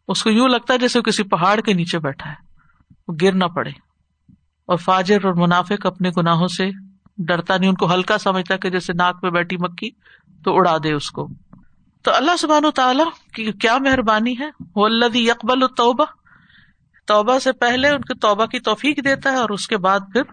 اس 0.08 0.24
کو 0.24 0.30
یوں 0.30 0.48
لگتا 0.48 0.74
ہے 0.74 0.80
جیسے 0.80 1.00
وہ 1.00 1.04
کسی 1.04 1.24
پہاڑ 1.24 1.62
کے 1.62 1.74
نیچے 1.74 2.00
بیٹھا 2.00 2.30
ہے۔ 2.30 2.36
وہ 3.08 3.16
گر 3.22 3.32
نہ 3.32 3.46
پڑے۔ 3.46 3.72
اور 4.66 4.78
فاجر 4.78 5.26
اور 5.26 5.34
منافق 5.34 5.86
اپنے 5.86 6.10
گناہوں 6.18 6.48
سے 6.48 6.70
ڈرتا 7.18 7.58
نہیں، 7.58 7.70
ان 7.70 7.76
کو 7.76 7.94
ہلکا 7.94 8.18
سمجھتا 8.18 8.56
کہ 8.56 8.70
جیسے 8.70 8.94
ناک 8.94 9.22
پہ 9.22 9.30
بیٹھی 9.30 9.58
مکی 9.58 9.90
تو 10.44 10.56
اڑا 10.56 10.78
دے 10.84 10.94
اس 10.94 11.12
کو۔ 11.12 11.28
تو 12.02 12.16
اللہ 12.16 12.38
سبحان 12.40 12.66
و 12.66 12.72
تعالیٰ 12.72 13.06
کی 13.34 13.52
کیا 13.52 13.78
مہربانی 13.78 14.40
ہے؟ 14.40 14.50
وہ 14.76 14.86
اللہ 14.86 15.18
یکبل 15.18 15.68
توبہ 15.68 16.06
توبہ 17.06 17.40
سے 17.40 17.52
پہلے 17.52 17.90
ان 17.90 18.02
کی 18.02 18.20
توبہ 18.20 18.46
کی 18.46 18.60
توفیق 18.60 19.06
دیتا 19.06 19.32
ہے 19.32 19.36
اور 19.36 19.50
اس 19.50 19.68
کے 19.68 19.78
بعد 19.78 20.00
پھر 20.14 20.24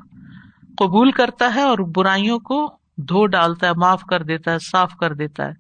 قبول 0.78 1.10
کرتا 1.10 1.54
ہے 1.54 1.62
اور 1.62 1.78
برائیوں 1.78 2.38
کو 2.38 2.78
دھو 2.96 3.26
ڈالتا 3.26 3.66
ہے، 3.66 3.72
معاف 3.72 4.02
کر 4.02 4.22
دیتا 4.22 4.52
ہے، 4.52 4.58
صاف 4.58 4.92
کر 5.00 5.14
دیتا 5.14 5.44
ہے۔ 5.44 5.52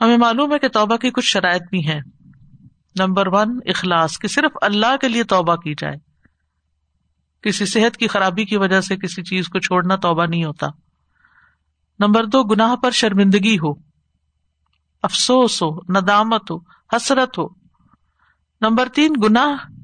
ہمیں 0.00 0.18
معلوم 0.18 0.52
ہے 0.52 0.58
کہ 0.58 0.68
توبہ 0.68 0.96
کی 0.96 1.10
کچھ 1.10 1.24
شرائط 1.24 1.62
بھی 1.70 1.88
ہیں۔ 1.88 2.00
نمبر 2.98 3.26
ون، 3.26 3.60
اخلاص، 3.66 4.18
کہ 4.18 4.28
صرف 4.28 4.50
اللہ 4.62 4.96
کے 5.00 5.08
لیے 5.08 5.24
توبہ 5.24 5.56
کی 5.56 5.74
جائے۔ 5.74 5.96
کسی 7.42 7.66
صحت 7.66 7.96
کی 7.96 8.06
خرابی 8.06 8.44
کی 8.44 8.56
وجہ 8.56 8.80
سے 8.80 8.96
کسی 8.96 9.22
چیز 9.22 9.48
کو 9.48 9.58
چھوڑنا 9.58 9.96
توبہ 9.96 10.26
نہیں 10.26 10.44
ہوتا۔ 10.44 10.66
نمبر 11.98 12.24
دو، 12.24 12.42
گناہ 12.42 12.76
پر 12.76 12.90
شرمندگی 12.90 13.56
ہو۔ 13.58 13.72
افسوس 15.02 15.62
ہو، 15.62 15.76
ندامت 15.88 16.50
ہو، 16.50 16.56
حسرت 16.96 17.38
ہو۔ 17.38 17.48
نمبر 18.60 18.88
تین، 18.88 19.12
گناہ 19.22 19.75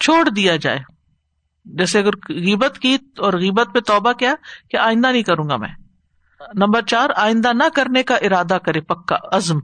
چھوڑ 0.00 0.28
دیا 0.28 0.56
جائے۔ 0.56 0.78
جیسے 1.64 1.98
اگر 1.98 2.16
غیبت 2.28 2.78
کی 2.78 2.98
اور 3.18 3.32
غیبت 3.32 3.74
پہ 3.74 3.80
توبہ 3.80 4.12
کیا 4.12 4.34
کہ 4.70 4.76
آئندہ 4.76 5.06
نہیں 5.06 5.22
کروں 5.22 5.48
گا 5.48 5.56
میں۔ 5.56 5.68
نمبر 6.54 6.82
چار، 6.82 7.10
آئندہ 7.16 7.52
نہ 7.52 7.62
کرنے 7.74 8.02
کا 8.02 8.14
ارادہ 8.14 8.58
کرے، 8.64 8.80
پکا، 8.80 9.16
عزم۔ 9.32 9.58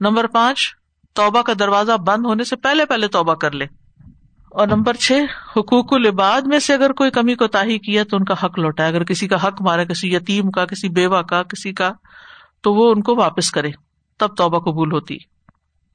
نمبر 0.00 0.26
پانچ، 0.26 0.74
توبہ 1.12 1.42
کا 1.42 1.52
دروازہ 1.58 1.92
بند 1.92 2.26
ہونے 2.26 2.44
سے 2.44 2.56
پہلے 2.56 2.86
پہلے 2.86 3.08
توبہ 3.08 3.34
کر 3.34 3.50
لے۔ 3.52 3.64
اور 4.50 4.66
نمبر 4.66 4.94
چھ، 4.94 5.12
حقوق 5.56 5.92
العباد 5.92 6.42
میں 6.42 6.58
سے 6.58 6.74
اگر 6.74 6.92
کوئی 6.92 7.10
کمی 7.10 7.34
کو 7.34 7.46
تاہی 7.46 7.78
کیا 7.78 8.04
تو 8.10 8.16
ان 8.16 8.24
کا 8.24 8.34
حق 8.42 8.58
لوٹائے۔ 8.58 8.88
اگر 8.88 9.04
کسی 9.04 9.28
کا 9.28 9.46
حق 9.46 9.62
مارا 9.62 9.84
کسی 9.84 10.14
یتیم 10.14 10.50
کا، 10.50 10.66
کسی 10.66 10.88
بیوہ 10.88 11.22
کا، 11.22 11.42
کسی 11.42 11.72
کا، 11.72 11.92
تو 12.60 12.74
وہ 12.74 12.92
ان 12.92 13.02
کو 13.02 13.16
واپس 13.16 13.50
کرے۔ 13.50 13.70
تب 14.18 14.36
توبہ 14.36 14.58
قبول 14.58 14.92
ہوتی۔ 14.92 15.18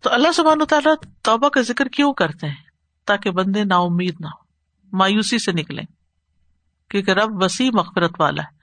تو 0.02 0.14
اللہ 0.14 0.32
سبحان 0.32 0.60
تعالیٰ 0.70 0.96
توبہ 1.22 1.50
کا 1.50 1.62
ذکر 1.62 1.88
کیوں 1.88 2.14
کرتے 2.14 2.48
ہیں؟ 2.48 2.67
تاکہ 3.08 3.32
بندے 3.32 3.64
نا 3.64 3.78
امید 3.78 4.16
نہ 4.20 4.28
ہو 4.28 4.48
مایوسی 4.98 5.40
سے 5.40 5.52
نکلے 5.52 5.82
کیونکہ 6.90 7.12
رب 7.12 7.44
وسیع 7.44 7.72
مغفرت 7.74 8.12
والا 8.20 8.44
ہے۔ 8.44 8.58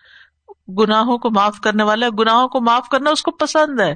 گناہوں 0.79 1.19
کو 1.19 1.31
معاف 1.31 1.61
کرنے 1.61 1.83
والا 1.83 2.07
ہے۔ 2.07 2.11
گناہوں 2.21 2.49
کو 2.49 2.61
معاف 2.61 2.89
کرنا 2.89 3.11
اس 3.11 3.23
کو 3.23 3.31
پسند 3.31 3.81
ہے۔ 3.81 3.95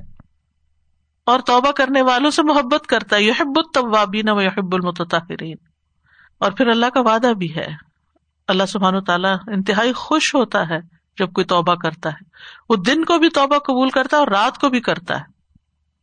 اور 1.27 1.41
توبہ 1.41 1.73
کرنے 1.73 2.03
والوں 2.03 2.31
سے 2.31 2.43
محبت 2.43 2.87
کرتا 2.87 3.17
ہے۔ 3.17 3.23
یحب 3.23 3.53
التوابین 3.57 4.29
و 4.29 4.43
یحب 4.43 4.75
المتطہرین۔ 4.75 5.57
اور 6.39 6.53
پھر 6.53 6.67
اللہ 6.67 6.87
کا 6.87 7.01
وعدہ 7.01 7.33
بھی 7.33 7.57
ہے۔ 7.57 7.69
اللہ 8.49 8.67
سبحان 8.67 8.95
و 8.95 9.01
تعالیٰ 9.01 9.37
انتہائی 9.47 9.93
خوش 9.93 10.35
ہوتا 10.35 10.69
ہے 10.69 10.79
جب 11.19 11.33
کوئی 11.33 11.45
توبہ 11.45 11.75
کرتا 11.75 12.09
ہے۔ 12.09 12.25
وہ 12.69 12.77
دن 12.77 13.05
کو 13.05 13.19
بھی 13.19 13.29
توبہ 13.29 13.59
قبول 13.59 13.91
کرتا 13.91 14.17
ہے 14.17 14.19
اور 14.19 14.29
رات 14.29 14.59
کو 14.59 14.69
بھی 14.69 14.81
کرتا 14.81 15.21
ہے۔ 15.21 15.39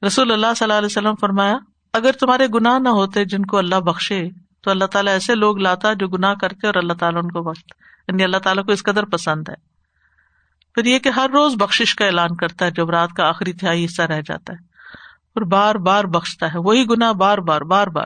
رسول 0.05 0.31
اللہ 0.31 0.47
صلی 0.55 0.63
اللہ 0.63 0.77
علیہ 0.77 0.85
وسلم 0.85 1.15
فرمایا 1.21 1.57
اگر 1.95 2.11
تمہارے 2.11 2.47
گناہ 2.47 2.79
نہ 2.79 2.89
ہوتے 2.89 3.25
جن 3.25 3.45
کو 3.45 3.57
اللہ 3.57 3.75
بخشے، 3.75 4.29
تو 4.61 4.71
اللہ 4.71 4.85
تعالیٰ 4.85 5.13
ایسے 5.13 5.35
لوگ 5.35 5.57
لاتا 5.57 5.93
جو 5.93 6.07
گناہ 6.07 6.33
کرتے 6.33 6.67
اور 6.67 6.75
اللہ 6.75 6.93
تعالیٰ 6.93 7.21
ان 7.23 7.31
کو 7.31 7.41
بخشتا 7.41 7.73
یعنی 8.07 8.23
اللہ 8.23 8.37
تعالیٰ 8.37 8.65
کو 8.65 8.71
اس 8.71 8.83
قدر 8.83 9.05
پسند 9.05 9.49
ہے۔ 9.49 9.53
پھر 10.75 10.85
یہ 10.85 10.99
کہ 10.99 11.09
ہر 11.09 11.29
روز 11.33 11.55
بخش 11.55 11.95
کا 11.95 12.05
اعلان 12.05 12.35
کرتا 12.35 12.65
ہے 12.65 12.71
جب 12.71 12.89
رات 12.89 13.09
کا 13.11 13.27
آخری 13.27 13.53
تہائی 13.53 13.85
حصہ 13.85 14.01
رہ 14.01 14.21
جاتا 14.21 14.53
ہے۔ 14.53 14.57
اور 15.35 15.41
بار 15.41 15.75
بار 15.75 16.03
بخشتا 16.03 16.47
ہے۔ 16.47 16.57
وہی 16.57 16.85
گنا 16.89 17.11
بار 17.11 17.37
بار 17.37 17.61
بار 17.61 17.87
بار۔ 17.87 18.05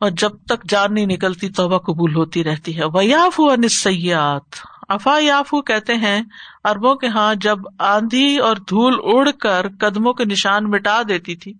اور 0.00 0.10
جب 0.10 0.30
تک 0.48 0.68
جان 0.68 0.94
نہیں 0.94 1.06
نکلتی، 1.06 1.48
توبہ 1.48 1.78
قبول 1.78 2.14
ہوتی 2.14 2.44
رہتی 2.44 2.78
ہے۔ 2.78 2.84
ویاف 2.94 3.40
نسیات 3.64 4.56
افا 4.88 5.18
یافو 5.20 5.62
کہتے 5.62 5.94
ہیں 5.94 6.22
اربوں 6.64 6.94
کے 6.94 7.06
ہاں 7.06 7.34
جب 7.34 7.58
آندھی 7.78 8.38
اور 8.38 8.56
دھول 8.56 8.96
اڑ 9.02 9.30
کر 9.30 9.66
قدموں 9.80 10.12
کے 10.12 10.24
نشان 10.24 10.70
مٹا 10.70 11.02
دیتی 11.08 11.36
تھی 11.36 11.54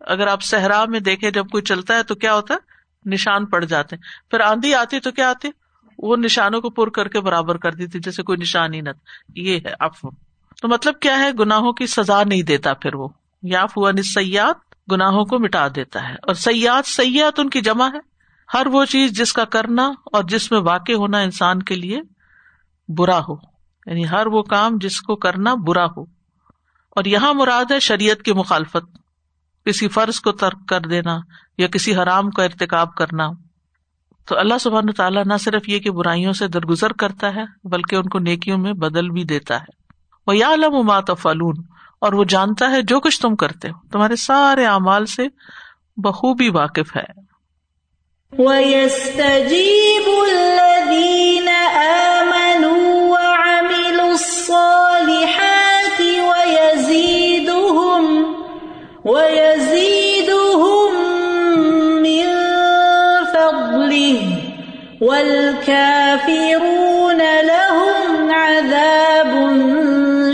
اگر 0.00 0.26
آپ 0.26 0.42
صحرا 0.42 0.84
میں 0.84 1.00
دیکھے 1.00 1.30
جب 1.30 1.48
کوئی 1.48 1.62
چلتا 1.62 1.94
ہے 1.94 2.02
تو 2.02 2.14
کیا 2.14 2.34
ہوتا 2.34 2.54
ہے؟ 2.54 2.58
نشان 3.06 3.46
پڑ 3.46 3.64
جاتے 3.64 3.96
ہیں۔ 3.96 4.30
پھر 4.30 4.40
آندھی 4.40 4.74
آتی 4.74 5.00
تو 5.00 5.12
کیا 5.12 5.30
آتی؟ 5.30 5.48
وہ 5.98 6.16
نشانوں 6.16 6.60
کو 6.60 6.70
پر 6.70 6.90
کر 6.90 7.08
کے 7.08 7.20
برابر 7.20 7.56
کر 7.56 7.72
دیتی، 7.72 7.98
جیسے 7.98 8.22
کوئی 8.22 8.38
نشان 8.38 8.74
ہی 8.74 8.80
نہ 8.80 8.90
یہ 9.34 9.58
ہے 9.66 9.72
افو 9.80 10.10
تو 10.62 10.68
مطلب 10.68 11.00
کیا 11.00 11.18
ہے؟ 11.18 11.32
گناہوں 11.32 11.72
کی 11.72 11.86
سزا 11.86 12.22
نہیں 12.24 12.42
دیتا 12.42 12.74
پھر 12.74 12.94
وہ۔ 12.94 13.08
یاف 13.42 13.76
ہوا 13.76 13.90
نسیات 13.90 14.56
گناہوں 14.92 15.24
کو 15.24 15.38
مٹا 15.38 15.68
دیتا 15.76 16.08
ہے۔ 16.08 16.14
اور 16.14 16.34
سیاحت 16.34 16.86
سیاحت 16.86 17.40
ان 17.40 17.50
کی 17.50 17.60
جمع 17.60 17.88
ہے۔ 17.92 17.98
ہر 18.54 18.66
وہ 18.66 18.84
چیز 18.84 19.10
جس 19.10 19.32
کا 19.32 19.44
کرنا 19.44 19.92
اور 20.04 20.24
جس 20.24 20.52
میں 20.52 20.60
واقع 20.60 20.92
ہونا 20.92 21.18
انسان 21.18 21.62
کے 21.62 21.74
لیے 21.74 22.00
برا 22.88 23.18
ہو۔ 23.18 23.34
یعنی 23.86 24.08
ہر 24.08 24.26
وہ 24.26 24.42
کام 24.42 24.72
جس 24.80 25.00
کو 25.00 25.16
کرنا 25.16 25.54
برا 25.54 25.84
ہو۔ 25.84 26.02
اور 26.90 27.04
یہاں 27.04 27.34
مراد 27.34 27.70
ہے 27.70 27.80
شریعت 27.80 28.22
کی 28.22 28.32
مخالفت۔ 28.32 28.99
کسی 29.66 29.88
فرض 29.88 30.20
کو 30.20 30.32
ترک 30.32 30.68
کر 30.68 30.80
دینا 30.80 31.18
یا 31.58 31.66
کسی 31.66 31.94
حرام 31.94 32.30
کا 32.30 32.44
ارتقاب 32.44 32.94
کرنا، 32.94 33.28
تو 34.28 34.38
اللہ 34.38 34.58
سبحان 34.60 34.92
تعالیٰ 34.92 35.24
نہ 35.24 35.34
صرف 35.40 35.68
یہ 35.68 35.78
کہ 35.78 35.90
برائیوں 35.90 36.32
سے 36.32 36.48
درگزر 36.48 36.92
کرتا 36.92 37.34
ہے، 37.34 37.44
بلکہ 37.64 37.96
ان 37.96 38.08
کو 38.08 38.18
نیکیوں 38.18 38.58
میں 38.58 38.72
بدل 38.72 39.10
بھی 39.10 39.24
دیتا 39.24 39.56
ہے۔ 39.56 39.80
وہ 40.26 40.36
یا 40.36 40.48
علم 40.48 40.86
مات 40.86 41.10
فلون 41.22 41.54
اور 42.00 42.12
وہ 42.12 42.24
جانتا 42.24 42.70
ہے 42.70 42.82
جو 42.82 43.00
کچھ 43.00 43.20
تم 43.20 43.36
کرتے 43.36 43.68
ہو۔ 43.68 43.88
تمہارے 43.92 44.16
سارے 44.16 44.66
اعمال 44.66 45.06
سے 45.06 45.22
بخوبی 45.96 46.48
واقف 46.48 46.96
ہے۔ 46.96 47.20
وَيَسْتَجِيبُ 48.38 50.10
الَّذِينَ 50.22 51.50
آمَنُوا 51.74 53.20
وَعَمِلُوا 53.20 54.10
الصَّالِحَاتِ 54.10 55.49
وَيَزِيدُهُمْ 59.04 61.10
مِن 62.00 62.26
فَضْلِهِ 63.32 64.26
وَالْكَافِرُونَ 65.00 67.22
لَهُمْ 67.42 68.34
عَذَابٌ 68.34 69.34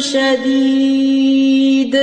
شَدِيدٌ 0.00 1.98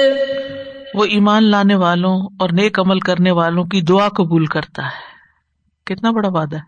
وہ 0.93 1.05
ایمان 1.05 1.43
لانے 1.43 1.75
والوں 1.75 2.27
اور 2.39 2.49
نیک 2.49 2.79
عمل 2.79 2.99
کرنے 2.99 3.31
والوں 3.31 3.63
کی 3.63 3.81
دعا 3.81 4.09
قبول 4.09 4.45
کرتا 4.45 4.85
ہے۔ 4.85 5.13
کتنا 5.85 6.11
بڑا 6.11 6.29
وعدہ 6.29 6.55
ہے۔ 6.55 6.61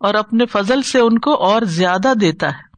اور 0.00 0.14
اپنے 0.14 0.46
فضل 0.46 0.82
سے 0.82 1.00
ان 1.00 1.18
کو 1.18 1.34
اور 1.34 1.62
زیادہ 1.62 2.12
دیتا 2.20 2.48
ہے۔ 2.48 2.72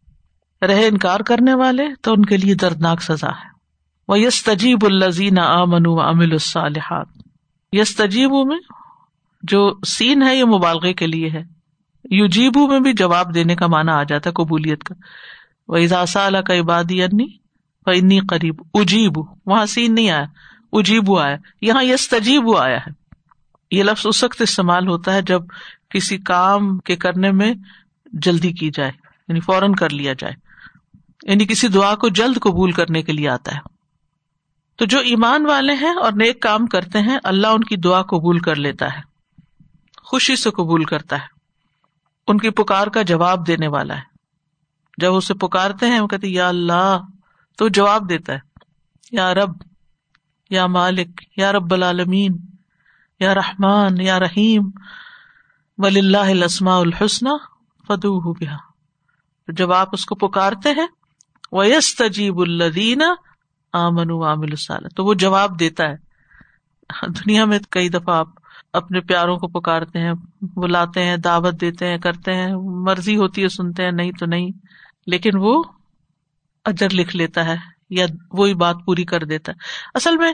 رہے 0.67 0.87
انکار 0.87 1.21
کرنے 1.21 1.55
والے 1.55 1.85
تو 2.03 2.13
ان 2.13 2.25
کے 2.25 2.37
لیے 2.37 2.55
دردناک 2.55 3.03
سزا 3.03 3.29
ہے۔ 3.29 3.54
وہ 4.09 4.19
یس 4.19 4.45
تجیب 4.45 4.79
الزین 4.83 5.39
امن 5.39 5.83
امل 5.87 6.33
الصالحات۔ 6.33 7.07
یس 7.73 7.97
تجیبو 7.97 8.45
میں 8.45 8.59
جو 9.43 9.73
سین 9.87 10.23
ہے 10.23 10.37
یہ 10.37 10.45
مبالغے 10.45 10.93
کے 10.93 11.07
لیے 11.07 11.31
ہے۔ 11.31 11.43
یو 12.11 12.27
جیبو 12.27 12.67
میں 12.67 12.81
بھی 12.81 12.93
جواب 12.93 13.35
دینے 13.35 13.57
کا 13.57 13.67
مانا 13.67 13.97
آ 13.97 14.03
جاتا 14.03 14.31
ہے 14.31 14.35
قبولیت 14.35 14.85
کا۔ 14.85 14.95
وہ 15.69 15.77
اضاسا 15.77 16.43
کا 16.47 16.59
عبادی 16.59 17.03
انی 17.03 17.27
و 17.87 17.91
انی 17.91 18.21
قریب 18.21 18.63
اجیب 18.75 19.13
وہاں 19.47 19.67
سین 19.67 19.95
نہیں 19.95 20.11
آیا۔ 20.11 20.25
اجیبو 20.73 21.19
آیا۔ 21.19 21.37
یہاں 21.61 21.85
یس 21.85 22.09
تجیب 22.09 22.57
آیا 22.57 22.77
ہے۔ 22.77 22.91
یہ 23.71 23.83
لفظ 23.83 24.07
اس 24.07 24.25
وقت 24.25 24.43
استعمال 24.43 24.89
ہوتا 24.89 25.13
ہے 25.13 25.23
جب 25.23 25.43
کسی 25.91 26.19
کام 26.19 26.79
کے 26.79 26.97
کرنے 26.97 27.31
میں 27.31 27.55
جلدی 28.13 28.53
کی 28.53 28.71
جائے 28.75 28.91
یعنی 29.29 29.41
فوراً 29.41 29.73
کر 29.73 29.91
لیا 29.91 30.13
جائے۔ 30.13 30.35
یعنی 31.23 31.47
کسی 31.47 31.69
دعا 31.69 31.95
کو 31.95 32.09
جلد 32.09 32.41
قبول 32.41 32.73
کرنے 32.73 33.03
کے 33.03 33.13
لیے 33.13 33.29
آتا 33.29 33.55
ہے۔ 33.55 33.74
تو 34.77 34.85
جو 34.85 34.99
ایمان 34.99 35.47
والے 35.47 35.75
ہیں 35.75 35.95
اور 35.95 36.13
نیک 36.13 36.43
کام 36.43 36.67
کرتے 36.67 37.01
ہیں، 37.01 37.19
اللہ 37.25 37.47
ان 37.47 37.65
کی 37.65 37.77
دعا 37.77 38.03
قبول 38.03 38.39
کر 38.39 38.55
لیتا 38.55 38.87
ہے۔ 38.87 39.01
خوشی 40.03 40.37
سے 40.37 40.51
قبول 40.51 40.85
کرتا 40.85 41.17
ہے۔ 41.17 41.27
ان 42.27 42.39
کی 42.39 42.51
پکار 42.51 42.87
کا 42.87 43.03
جواب 43.03 43.47
دینے 43.47 43.69
والا 43.69 43.97
ہے۔ 43.97 44.03
جب 44.99 45.15
اسے 45.15 45.35
پکارتے 45.35 45.87
ہیں، 45.87 46.01
وہ 46.01 46.07
کہتے 46.07 46.29
یا 46.29 46.49
اللہ، 46.49 46.99
تو 47.59 47.69
جواب 47.69 48.09
دیتا 48.09 48.33
ہے۔ 48.33 48.39
یا 49.13 49.35
رب، 49.35 49.51
یا 50.51 50.67
مالک، 50.67 51.23
یا 51.37 51.53
رب 51.53 51.75
العالمین، 51.75 52.37
یا 53.21 53.35
رحمان، 53.35 54.01
یا 54.01 54.21
رحیم 54.21 54.71
ولی 55.79 56.01
اللہ 56.01 56.45
السما 56.45 56.77
الحسن 56.77 57.27
فدو 57.89 58.33
بیا 58.33 58.57
جب 59.49 59.73
آپ 59.73 59.89
اس 59.93 60.07
کو 60.07 60.15
پکارتے 60.15 60.69
ہیں 60.69 60.87
ویس 61.53 61.97
تجیب 61.97 62.39
الدین 62.39 63.03
آمن 63.75 64.11
عامل 64.23 64.51
الصال 64.51 64.89
تو 64.97 65.05
وہ 65.05 65.15
جواب 65.15 65.61
دیتا 65.61 65.85
ہے۔ 65.85 65.97
دنیا 67.07 67.45
میں 67.45 67.59
کئی 67.71 67.89
دفعہ 67.89 68.17
آپ 68.17 68.29
اپنے 68.73 69.01
پیاروں 69.01 69.37
کو 69.37 69.49
پکارتے 69.49 69.99
ہیں، 69.99 70.13
بلاتے 70.43 71.05
ہیں، 71.05 71.17
دعوت 71.17 71.61
دیتے 71.61 71.87
ہیں، 71.87 71.99
کرتے 71.99 72.35
ہیں۔ 72.35 72.53
مرضی 72.57 73.17
ہوتی 73.17 73.43
ہے، 73.43 73.49
سنتے 73.49 73.85
ہیں، 73.85 73.93
نہیں 73.93 74.13
تو 74.13 74.27
نہیں۔ 74.27 74.51
لیکن 75.07 75.31
وہ 75.35 75.63
اجر 76.65 76.89
لکھ 76.93 77.17
لیتا 77.17 77.45
ہے 77.45 77.57
یا 77.91 78.07
وہی 78.33 78.55
بات 78.55 78.77
پوری 78.87 79.05
کر 79.05 79.25
دیتا 79.25 79.53
ہے۔ 79.53 79.57
اصل 79.95 80.17
میں 80.17 80.33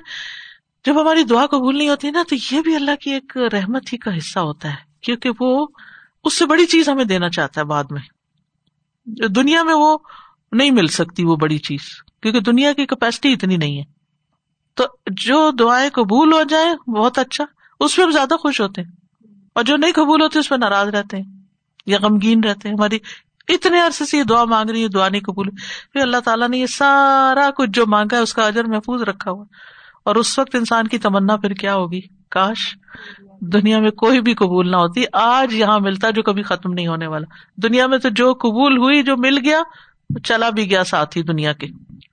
جب 0.84 1.00
ہماری 1.00 1.22
دعا 1.22 1.46
قبول 1.46 1.78
نہیں 1.78 1.88
ہوتی 1.88 2.10
نا، 2.10 2.22
تو 2.28 2.54
یہ 2.54 2.62
بھی 2.62 2.76
اللہ 2.76 2.96
کی 3.00 3.10
ایک 3.10 3.36
رحمت 3.52 3.92
ہی 3.92 3.98
کا 3.98 4.16
حصہ 4.16 4.38
ہوتا 4.38 4.70
ہے۔ 4.70 4.76
کیونکہ 5.00 5.30
وہ 5.40 5.66
اس 6.24 6.38
سے 6.38 6.46
بڑی 6.46 6.66
چیز 6.66 6.88
ہمیں 6.88 7.04
دینا 7.04 7.28
چاہتا 7.28 7.60
ہے 7.60 7.66
بعد 7.66 7.84
میں۔ 7.90 8.02
دنیا 9.28 9.62
میں 9.62 9.74
وہ 9.74 9.98
نہیں 10.52 10.70
مل 10.70 10.86
سکتی، 10.86 11.24
وہ 11.24 11.36
بڑی 11.36 11.58
چیز۔ 11.58 12.09
کیونکہ 12.22 12.40
دنیا 12.40 12.72
کی 12.72 12.86
کیپیسٹی 12.86 13.32
اتنی 13.32 13.56
نہیں 13.56 13.78
ہے۔ 13.78 13.84
تو 14.74 14.84
جو 15.06 15.50
دعائیں 15.50 15.90
قبول 15.90 16.32
ہو 16.32 16.42
جائے 16.42 16.90
بہت 16.90 17.18
اچھا۔ 17.18 17.44
اس 17.80 17.96
پہ 17.96 18.02
ہم 18.02 18.10
زیادہ 18.10 18.34
خوش 18.34 18.60
ہوتے 18.60 18.82
ہیں۔ 18.82 18.90
اور 19.54 19.64
جو 19.64 19.76
نہیں 19.76 19.92
قبول 19.92 20.22
ہوتے، 20.22 20.38
اس 20.38 20.48
پہ 20.48 20.54
ناراض 20.54 20.88
رہتے 20.88 21.16
ہیں۔ 21.16 21.24
یا 21.86 21.98
غمگین 22.02 22.44
رہتے 22.44 22.68
ہیں۔ 22.68 22.74
ہماری 22.78 22.98
اتنے 23.48 23.80
عرصے 23.80 24.04
سے 24.04 24.18
یہ 24.18 24.22
دعا 24.22 24.44
مانگ 24.44 24.70
رہی 24.70 24.82
ہے 24.82 24.88
دعا 24.88 25.08
نہیں 25.08 25.20
قبول 25.20 25.50
پھر 25.92 26.00
اللہ 26.00 26.16
تعالیٰ 26.16 26.48
نے 26.48 26.58
یہ 26.58 26.66
سارا 26.66 27.50
کچھ 27.56 27.70
جو 27.70 27.86
مانگا 27.86 28.16
ہے، 28.16 28.22
اس 28.22 28.34
کا 28.34 28.46
اجر 28.46 28.64
محفوظ 28.64 29.02
رکھا 29.02 29.30
ہوا۔ 29.30 29.44
اور 30.04 30.16
اس 30.16 30.38
وقت 30.38 30.54
انسان 30.54 30.86
کی 30.86 30.98
تمنا 30.98 31.36
پھر 31.36 31.50
کیا 31.50 31.74
ہوگی؟ 31.74 32.00
کاش 32.28 32.76
دنیا 33.40 33.80
میں 33.80 33.90
کوئی 33.90 34.20
بھی 34.20 34.34
قبول 34.34 34.70
نہ 34.70 34.76
ہوتی۔ 34.76 35.04
آج 35.12 35.54
یہاں 35.54 35.80
ملتا 35.80 36.10
جو 36.10 36.22
کبھی 36.22 36.42
ختم 36.42 36.72
نہیں 36.72 36.86
ہونے 36.86 37.06
والا۔ 37.06 37.26
دنیا 37.56 37.86
میں 37.86 37.98
تو 37.98 38.08
جو 38.08 38.34
قبول 38.34 38.78
ہوئی، 38.78 39.02
جو 39.02 39.16
مل 39.16 39.38
گیا 39.38 39.62
چلا 40.24 40.50
بھی 40.50 40.70
گیا 40.70 40.84
ساتھ 40.84 41.16
ہی 41.16 41.22
دنیا 41.22 41.52
کے۔ 41.52 41.66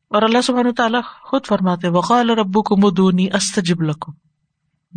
اور 0.10 0.22
اللہ 0.22 0.42
سبحانہ 0.42 0.72
تعالیٰ 0.72 1.02
خود 1.04 1.46
فرماتے 1.46 1.88
وقال 1.88 2.30
ربو 2.30 2.64
کو 2.64 2.78
مدونی 2.78 3.28
استجب 3.34 3.82
لکھو 3.82 4.14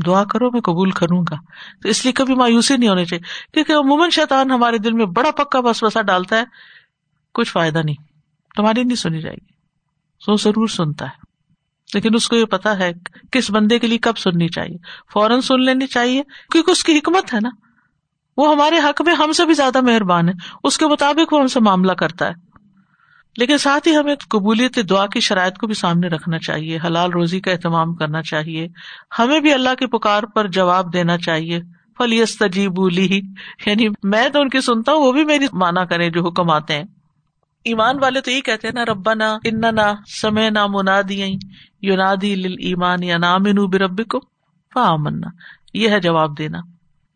دعا 0.07 0.25
کرو، 0.25 0.51
میں 0.51 0.61
قبول 0.61 0.91
کروں 0.91 1.25
گا۔ 1.31 1.37
تو 1.83 1.89
اس 1.89 2.05
لیے 2.05 2.13
کبھی 2.13 2.35
مایوسی 2.35 2.77
نہیں 2.77 2.91
ہونی 2.91 3.05
چاہیے، 3.05 3.53
کیونکہ 3.53 3.73
عموماً 3.73 4.11
شیطان 4.11 4.51
ہمارے 4.51 4.79
دل 4.79 4.93
میں 4.93 5.07
بڑا 5.07 5.31
پکا 5.31 5.61
بس 5.61 5.85
بسا 5.85 6.03
ڈالتا 6.03 6.37
ہے، 6.37 6.45
کچھ 7.35 7.51
فائدہ 7.53 7.79
نہیں۔ 7.85 7.97
تمہاری 8.57 8.83
نہیں 8.83 8.97
سنی 8.97 9.21
جائے 9.21 9.37
گی۔ 9.37 9.53
سو 10.25 10.37
ضرور 10.37 10.69
سنتا 10.69 11.05
ہے۔ 11.05 11.11
لیکن 11.95 12.15
اس 12.15 12.29
کو 12.29 12.37
یہ 12.37 12.45
پتا 12.45 12.79
ہے 12.79 12.93
کس 13.33 13.51
بندے 13.51 13.79
کے 13.79 13.87
لیے 13.87 13.99
کب 13.99 14.19
سننی 14.19 14.49
چاہیے۔ 14.49 14.77
فوراً 15.13 15.41
سن 15.41 15.65
لینی 15.65 15.87
چاہیے، 15.87 16.23
کیونکہ 16.53 16.71
اس 16.71 16.85
کی 16.85 16.99
حکمت 16.99 17.35
ہے 17.35 17.39
نا۔ 17.43 17.51
وہ 18.37 18.55
ہمارے 18.55 18.79
حق 18.79 19.03
میں 19.03 19.15
ہم 19.15 19.33
سے 19.33 19.47
بھی 19.47 19.55
زیادہ 19.55 19.81
مہربان 19.81 20.29
ہے۔ 20.29 20.35
اس 20.65 20.79
کے 20.79 20.87
مطابق 20.87 21.33
وہ 21.33 21.41
ہم 21.41 21.47
سے 21.47 21.61
معاملہ 21.61 21.93
کرتا 21.93 22.29
ہے۔ 22.29 22.50
لیکن 23.37 23.59
ساتھ 23.59 23.89
ہی 23.89 23.97
ہمیں 23.97 24.15
قبولیت 24.29 24.79
دعا 24.91 25.07
کی 25.07 25.21
شرائط 25.21 25.59
کو 25.59 25.67
بھی 25.67 25.75
سامنے 25.75 26.09
رکھنا 26.09 26.39
چاہیے، 26.39 26.79
حلال 26.85 27.11
روزی 27.11 27.41
کا 27.41 27.51
اہتمام 27.51 27.95
کرنا 27.95 28.23
چاہیے، 28.23 28.69
ہمیں 29.19 29.41
بھی 29.41 29.53
اللہ 29.53 29.75
کی 29.79 29.87
پکار 29.87 30.23
پر 30.23 30.49
جواب 30.49 30.93
دینا 30.93 31.19
چاہیے۔ 31.19 31.61
فلیس 31.99 32.43
بولی 32.77 33.21
یعنی 33.67 33.89
میں 34.03 34.29
تو 34.29 34.41
ان 34.41 34.49
کی 34.49 34.61
سنتا 34.61 34.93
ہوں، 34.93 35.01
وہ 35.01 35.13
بھی 35.13 35.25
میری 35.25 35.47
مانا 35.53 35.85
کرے 35.85 36.11
جو 36.11 36.27
حکم 36.27 36.51
آتے 36.51 36.75
ہیں۔ 36.75 36.85
ایمان 37.65 37.97
والے 38.03 38.21
تو 38.21 38.31
یہ 38.31 38.41
کہتے 38.41 38.69
ہیں 38.69 38.75
نا 38.75 38.85
ربا 38.85 39.15
نا 39.15 39.39
ان 39.45 39.61
نہ 39.61 39.95
سمے 40.23 40.51
نہ 40.51 40.67
منادی 40.67 41.35
یونادی 41.83 42.33
ایمان 42.59 43.03
یا 43.03 43.17
نام 43.19 43.43
برب 43.71 44.01
کو 44.09 44.21
فامنا 44.75 45.29
یہ 45.75 45.89
ہے 45.89 46.01
جواب 46.01 46.39
دینا۔ 46.39 46.59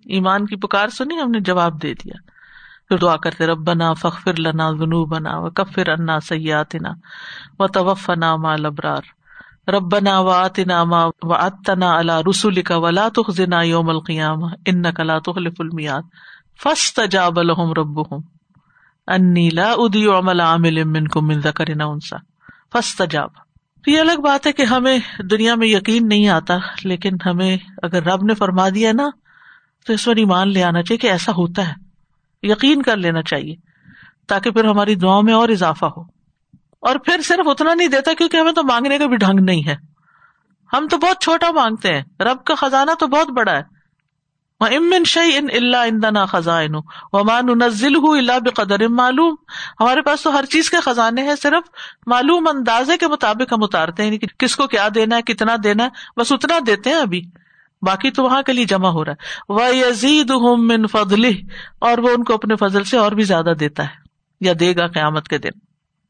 ایمان 0.04 0.46
کی 0.46 0.56
پکار 0.56 0.88
سنی، 0.88 1.20
ہم 1.20 1.30
نے 1.30 1.40
جواب 1.40 1.82
دے 1.82 1.94
دیا۔ 1.94 2.33
پھر 2.88 2.98
دعا 2.98 3.16
کرتے 3.16 3.46
رب 3.46 3.58
بنا 3.58 3.92
فخر 3.92 4.38
لنا 4.38 4.70
ذنو 4.70 5.04
بنا 5.04 5.38
و 5.38 5.50
کفر 5.50 5.90
انا 5.90 6.20
سیاتنا 6.20 6.92
و 7.58 7.68
توفنا 7.68 8.36
ما 8.36 8.56
لبرار 8.56 9.02
رب 9.68 9.90
بنا 9.92 10.20
و 10.20 10.32
ما 10.84 11.06
و 11.22 11.34
اتنا 11.34 11.96
اللہ 11.96 12.20
رسول 12.30 12.62
کا 12.62 12.76
ولا 12.76 13.08
تخزنا 13.08 13.62
یوم 13.62 13.88
القیام 13.88 14.44
ان 14.44 14.92
کلا 14.92 15.18
تخلف 15.18 15.54
المیاد 15.58 16.02
فاستجاب 16.62 17.40
لهم 17.40 17.72
ربهم. 17.72 18.20
انی 19.06 19.50
لا 19.50 19.72
ادی 19.72 20.06
عمل 20.06 20.40
عامل 20.40 20.84
منکم 20.84 21.26
من 21.26 21.40
ذکر 21.40 21.64
انسا. 21.70 22.16
فاستجاب. 22.72 23.30
تو 23.84 23.90
یہ 23.90 24.00
الگ 24.00 24.20
بات 24.20 24.46
ہے 24.46 24.52
کہ 24.52 24.62
ہمیں 24.62 24.98
دنیا 25.18 25.54
میں 25.54 25.68
یقین 25.68 26.08
نہیں 26.08 26.28
آتا، 26.28 26.54
لیکن 26.84 27.16
ہمیں 27.26 27.56
اگر 27.82 28.02
رب 28.02 28.22
نے 28.22 28.34
فرما 28.34 28.68
دیا 28.68 28.92
نا، 28.92 29.08
تو 29.86 29.92
اس 29.92 30.04
پر 30.04 30.16
ایمان 30.16 30.48
لے 30.48 30.62
آنا 30.64 30.82
چاہیے 30.82 30.98
کہ 30.98 31.06
ایسا 31.06 31.32
ہوتا 31.32 31.68
ہے. 31.68 31.83
یقین 32.44 32.82
کر 32.82 32.96
لینا 32.96 33.22
چاہیے 33.22 33.54
تاکہ 34.28 34.50
پھر 34.50 34.64
ہماری 34.64 34.94
دعاؤں 34.94 35.22
میں 35.22 35.34
اور 35.34 35.48
اضافہ 35.48 35.84
ہو۔ 35.84 36.02
اور 36.80 36.96
پھر 36.96 37.20
صرف 37.22 37.48
اتنا 37.48 37.74
نہیں 37.74 37.88
دیتا 37.88 38.12
کیونکہ 38.12 38.36
ہمیں 38.36 38.52
تو 38.52 38.62
مانگنے 38.62 38.98
کا 38.98 39.06
بھی 39.06 39.16
ڈھنگ 39.16 39.40
نہیں 39.40 39.68
ہے۔ 39.68 39.76
ہم 40.72 40.88
تو 40.90 40.96
بہت 40.96 41.22
چھوٹا 41.22 41.50
مانگتے 41.50 41.94
ہیں۔ 41.94 42.02
رب 42.20 42.44
کا 42.44 42.54
خزانہ 42.54 42.90
تو 42.98 43.06
بہت 43.06 43.30
بڑا 43.30 43.52
ہے۔ 43.52 43.74
امن 44.60 45.04
شعی 45.04 45.36
ان 45.36 45.46
اللہ 45.54 45.76
اندنا 45.76 46.26
خزان 46.26 46.74
ومان 47.12 47.58
نزل 47.58 47.92
اللہ 47.96 48.38
بقدر 48.38 48.88
معلوم۔ 48.88 49.34
ہمارے 49.80 50.02
پاس 50.02 50.22
تو 50.22 50.38
ہر 50.38 50.44
چیز 50.44 50.70
کے 50.70 50.76
خزانے 50.76 51.22
ہیں، 51.22 51.34
صرف 51.42 51.70
معلوم 52.06 52.48
اندازے 52.48 52.98
کے 52.98 53.08
مطابق 53.08 53.52
ہم 53.52 53.62
اتارتے 53.62 54.02
ہیں۔ 54.02 54.10
یعنی 54.10 54.26
کس 54.38 54.56
کو 54.56 54.66
کیا 54.66 54.88
دینا 54.94 55.16
ہے، 55.16 55.22
کتنا 55.22 55.56
دینا 55.64 55.84
ہے، 55.84 55.88
بس 56.16 56.32
اتنا 56.32 56.58
دیتے 56.66 56.90
ہیں 56.90 56.96
ابھی۔ 56.96 57.22
باقی 57.86 58.10
تو 58.10 58.22
وہاں 58.22 58.42
کے 58.42 58.52
لیے 58.52 58.64
جمع 58.64 58.88
ہو 58.88 59.04
رہا 59.04 59.12
ہے۔ 59.12 59.16
وہ 59.48 59.76
یزید 59.76 60.30
من 60.58 60.86
فضل 60.86 61.24
اور 61.78 61.98
وہ 61.98 62.08
ان 62.08 62.24
کو 62.24 62.34
اپنے 62.34 62.56
فضل 62.56 62.84
سے 62.84 62.96
اور 62.96 63.12
بھی 63.12 63.22
زیادہ 63.22 63.52
دیتا 63.60 63.82
ہے، 63.82 63.94
یا 64.40 64.52
دے 64.60 64.76
گا 64.76 64.86
قیامت 64.86 65.28
کے 65.28 65.38
دن۔ 65.38 65.58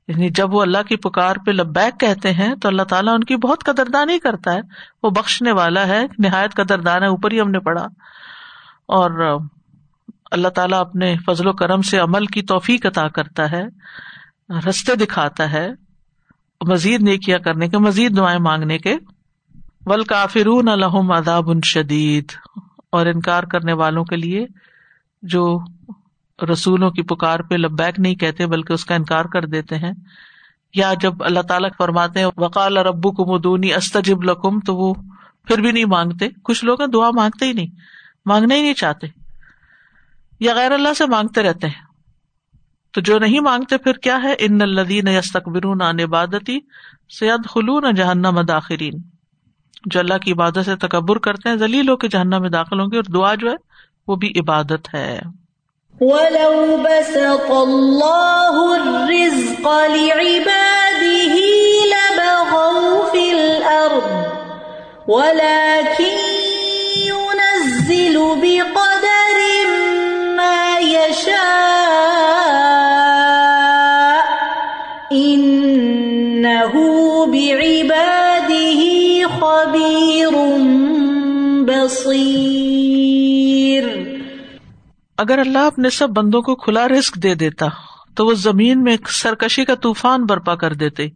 یعنی 0.09 0.28
جب 0.31 0.54
وہ 0.54 0.62
اللہ 0.62 0.83
کی 0.88 0.97
پکار 0.97 1.37
پہ 1.47 1.50
لبیک 1.50 2.00
کہتے 2.00 2.33
ہیں، 2.33 2.54
تو 2.54 2.69
اللہ 2.69 2.83
تعالیٰ 2.83 3.14
ان 3.14 3.25
کی 3.25 3.37
بہت 3.37 3.64
قدردانی 3.64 4.19
کرتا 4.19 4.52
ہے۔ 4.52 4.61
وہ 5.02 5.11
بخشنے 5.11 5.52
والا 5.52 5.87
ہے، 5.87 6.02
نہایت 6.19 6.54
قدردان 6.54 7.02
ہے، 7.02 7.09
اوپر 7.09 7.31
ہی 7.31 7.40
ہم 7.40 7.50
نے 7.50 7.59
پڑھا۔ 7.59 7.85
اور 8.87 9.40
اللہ 10.31 10.49
تعالیٰ 10.49 10.81
اپنے 10.81 11.14
فضل 11.26 11.47
و 11.47 11.52
کرم 11.52 11.83
سے 11.83 11.99
عمل 11.99 12.26
کی 12.26 12.43
توفیق 12.43 12.87
عطا 12.87 13.09
کرتا 13.09 13.50
ہے، 13.50 13.62
رستے 14.69 14.95
دکھاتا 14.95 15.52
ہے، 15.52 15.69
مزید 16.69 17.02
نیکیاں 17.02 17.38
کرنے 17.38 17.69
کے، 17.69 17.78
مزید 17.78 18.16
دعائیں 18.16 18.38
مانگنے 18.38 18.78
کے۔ 18.78 18.97
ول 19.87 20.05
کافرون 20.05 20.69
الحم 20.69 21.12
اداب 21.12 21.50
ان 21.50 21.61
شدید 21.64 22.33
اور 22.93 23.07
انکار 23.07 23.43
کرنے 23.43 23.73
والوں 23.73 24.05
کے 24.05 24.17
لیے 24.17 24.47
جو 25.23 25.59
رسولوں 26.53 26.91
کی 26.91 27.03
پکار 27.03 27.41
پہ 27.41 27.55
لبیک 27.55 28.00
نہیں 28.00 28.14
کہتے 28.14 28.47
بلکہ 28.47 28.73
اس 28.73 28.85
کا 28.85 28.95
انکار 28.95 29.25
کر 29.25 29.45
دیتے 29.47 29.79
ہیں۔ 29.79 29.93
یا 30.75 30.95
جب 31.00 31.14
اللہ 31.21 31.41
تعالیٰ 31.41 31.71
فرماتے 31.79 32.21
ہیں 32.21 32.26
وکال 32.37 32.76
ربو 32.76 33.12
کو 33.12 33.35
مدونی 33.35 33.75
استجب 33.75 34.23
لکم، 34.23 34.61
تو 34.61 34.76
وہ 34.76 34.95
پھر 35.49 35.61
بھی 35.61 35.73
نہیں 35.73 35.85
مانگتے۔ 35.85 36.29
کچھ 36.43 36.64
لوگ 36.64 36.79
دعا 36.93 37.11
مانگتے 37.11 37.44
ہی 37.44 37.53
نہیں 37.53 37.66
مانگنا 38.27 38.55
ہی 38.55 38.62
نہیں 38.62 38.75
چاہتے۔ 38.75 39.07
یا 40.40 40.55
غیر 40.55 40.73
اللہ 40.73 40.94
سے 40.94 41.07
مانگتے 41.07 41.42
رہتے 41.42 41.66
ہیں۔ 41.66 41.85
تو 42.92 43.01
جو 43.01 43.18
نہیں 43.18 43.40
مانگتے، 43.40 43.79
پھر 43.79 43.92
کیا 43.92 44.18
ہے؟ 44.23 44.35
ان 44.38 44.62
الدین 44.62 45.09
یستقبرون 45.09 45.83
عن 45.83 46.01
عبادتی 46.01 46.59
سید 47.18 47.47
خلون 47.49 47.94
جہنم 47.94 48.40
داخرین۔ 48.49 49.13
جو 49.87 50.01
اللہ 50.01 50.18
کی 50.18 50.33
عبادت 50.33 50.59
سے 50.64 50.77
تکبر 50.77 51.18
کرتے 51.18 51.49
ہیں، 51.49 51.57
ذلیل 51.57 51.88
ہو 51.88 51.97
کے 51.97 52.09
جہنم 52.09 52.40
میں 52.40 52.51
داخل 52.51 52.81
ہوں 52.81 52.88
گے 52.92 52.97
اور 52.97 53.12
دعا 53.12 53.35
جو 53.35 53.51
ہے، 53.51 53.55
وہ 54.09 54.16
بھی 54.16 54.33
عبادت 54.37 54.94
ہے۔ 54.94 55.20
وَلَوْ 56.01 56.79
بَسَطَ 56.79 57.51
اللَّهُ 57.51 58.81
الرِّزْقَ 58.81 59.68
لِعِبَادِهِ 59.97 61.40
لَبَغَوْا 61.87 63.11
فِي 63.11 63.31
الْأَرْضِ، 63.31 64.27
وَلَكِنْ 65.07 66.18
يُنَزِّلُ 66.97 68.20
بِقَدْرِ 68.35 68.93
خبير 79.74 80.28
بصير 81.66 83.84
اگر 85.18 85.38
اللہ 85.38 85.58
اپنے 85.58 85.90
سب 85.90 86.10
بندوں 86.10 86.42
کو 86.42 86.54
کھلا 86.54 86.88
رسک 86.88 87.14
دے 87.14 87.34
دیتا، 87.34 87.66
تو 88.16 88.26
وہ 88.26 88.34
زمین 88.34 88.82
میں 88.82 88.92
ایک 88.92 89.10
سرکشی 89.10 89.64
کا 89.64 89.74
طوفان 89.74 90.24
برپا 90.24 90.54
کر 90.54 90.72
دیتے۔ 90.72 91.08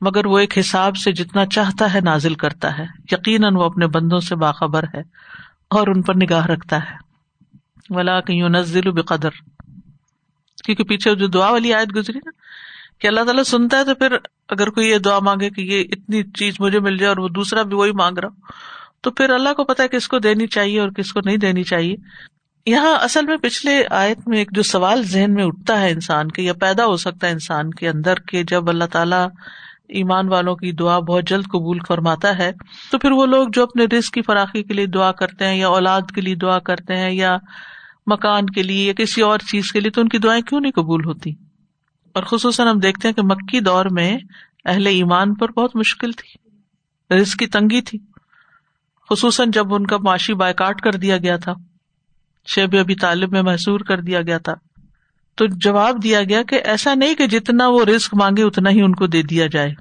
مگر 0.00 0.26
وہ 0.26 0.38
ایک 0.38 0.58
حساب 0.58 0.96
سے 0.96 1.12
جتنا 1.12 1.46
چاہتا 1.46 1.94
ہے 1.94 2.00
نازل 2.00 2.34
کرتا 2.34 2.78
ہے۔ 2.78 2.86
یقیناً 3.12 3.56
وہ 3.56 3.62
اپنے 3.62 3.86
بندوں 3.86 4.18
سے 4.18 4.36
باخبر 4.36 4.82
ہے 4.82 5.02
اور 5.70 5.86
ان 5.86 6.02
پر 6.02 6.14
نگاہ 6.14 6.46
رکھتا 6.46 6.76
ہے۔ 6.76 6.96
ولا 7.90 8.20
نزل 8.30 8.90
بقدر۔ 8.90 9.30
کیونکہ 10.64 10.84
پیچھے 10.84 11.14
جو 11.14 11.26
دعا 11.26 11.50
والی 11.50 11.74
آیت 11.74 11.96
گزری 11.96 12.18
نا، 12.18 12.30
کہ 13.00 13.06
اللہ 13.06 13.20
تعالیٰ 13.20 13.42
سنتا 13.42 13.78
ہے 13.78 13.84
تو 13.84 13.94
پھر 13.94 14.16
اگر 14.48 14.70
کوئی 14.70 14.88
یہ 14.88 14.98
دعا 14.98 15.18
مانگے 15.18 15.50
کہ 15.50 15.60
یہ 15.60 15.84
اتنی 15.92 16.22
چیز 16.22 16.54
مجھے 16.60 16.80
مل 16.80 16.96
جائے 16.96 17.08
اور 17.08 17.16
وہ 17.16 17.28
دوسرا 17.28 17.62
بھی 17.62 17.76
وہی 17.76 17.92
مانگ 17.92 18.18
رہا 18.18 18.28
تو 19.00 19.10
پھر 19.10 19.30
اللہ 19.30 19.52
کو 19.52 19.64
پتا 19.64 19.82
ہے 19.82 19.88
کس 19.88 20.08
کو 20.08 20.18
دینی 20.18 20.46
چاہیے 20.46 20.80
اور 20.80 20.88
کس 20.88 21.12
کو 21.12 21.20
نہیں 21.24 21.36
دینی 21.36 21.62
چاہیے۔ 21.62 21.96
یہاں 22.66 22.96
اصل 22.96 23.26
میں 23.26 23.36
پچھلے 23.36 23.82
آیت 23.90 24.28
میں 24.28 24.38
ایک 24.38 24.48
جو 24.52 24.62
سوال 24.62 25.02
ذہن 25.02 25.34
میں 25.34 25.44
اٹھتا 25.44 25.80
ہے 25.80 25.90
انسان 25.90 26.28
کے 26.28 26.42
یا 26.42 26.52
پیدا 26.52 26.86
ہو 26.86 26.96
سکتا 26.96 27.26
ہے 27.26 27.32
انسان 27.32 27.70
کے 27.70 27.88
اندر 27.88 28.14
کہ 28.28 28.42
جب 28.42 28.68
اللہ 28.68 28.84
تعالیٰ 28.84 29.26
ایمان 29.88 30.28
والوں 30.28 30.56
کی 30.56 30.72
دعا 30.72 30.98
بہت 30.98 31.24
جلد 31.28 31.44
قبول 31.44 31.78
فرماتا 31.88 32.38
ہے، 32.38 32.52
تو 32.90 32.98
پھر 32.98 33.10
وہ 33.10 33.26
لوگ 33.26 33.48
جو 33.52 33.62
اپنے 33.62 33.84
رزق 33.84 34.10
کی 34.10 34.22
فراخی 34.22 34.62
کے 34.62 34.74
لیے 34.74 34.86
دعا 34.86 35.12
کرتے 35.12 35.46
ہیں 35.46 35.56
یا 35.56 35.68
اولاد 35.68 36.02
کے 36.14 36.20
لیے 36.20 36.34
دعا 36.34 36.58
کرتے 36.58 36.96
ہیں 36.96 37.10
یا 37.10 37.36
مکان 38.06 38.46
کے 38.46 38.62
لیے 38.62 38.86
یا 38.86 38.92
کسی 38.92 39.22
اور 39.22 39.38
چیز 39.38 39.72
کے 39.72 39.80
لیے، 39.80 39.90
تو 39.90 40.00
ان 40.00 40.08
کی 40.08 40.18
دعائیں 40.18 40.42
کیوں 40.42 40.60
نہیں 40.60 40.72
قبول 40.72 41.04
ہوتی؟ 41.04 41.45
اور 42.16 42.24
خصوصاً 42.24 42.66
ہم 42.66 42.78
دیکھتے 42.78 43.08
ہیں 43.08 43.14
کہ 43.14 43.22
مکی 43.22 43.60
دور 43.60 43.86
میں 43.86 44.18
اہل 44.64 44.86
ایمان 44.86 45.34
پر 45.34 45.50
بہت 45.50 45.76
مشکل 45.76 46.12
تھی، 46.12 46.28
رزق 47.16 47.36
کی 47.36 47.46
تنگی 47.46 47.80
تھی۔ 47.80 47.98
خصوصاً 49.10 49.50
جب 49.50 49.74
ان 49.74 49.86
کا 49.86 49.96
معاشی 49.96 50.34
بائیکاٹ 50.34 50.80
کر 50.80 50.92
دیا 50.92 51.16
گیا 51.16 51.36
تھا، 51.36 51.52
شیب 52.46 52.76
ابھی 52.80 52.94
طالب 52.94 53.32
میں 53.32 53.42
محسور 53.42 53.80
کر 53.80 54.00
دیا 54.00 54.22
گیا 54.22 54.38
تھا۔ 54.38 54.54
تو 55.34 55.46
جواب 55.46 56.02
دیا 56.02 56.22
گیا 56.22 56.42
کہ 56.42 56.60
ایسا 56.64 56.94
نہیں 56.94 57.14
کہ 57.14 57.26
جتنا 57.26 57.68
وہ 57.68 57.84
رسک 57.84 58.14
مانگے 58.14 58.42
اتنا 58.42 58.70
ہی 58.70 58.82
ان 58.82 58.94
کو 58.94 59.06
دے 59.06 59.22
دیا 59.22 59.46
جائے، 59.46 59.74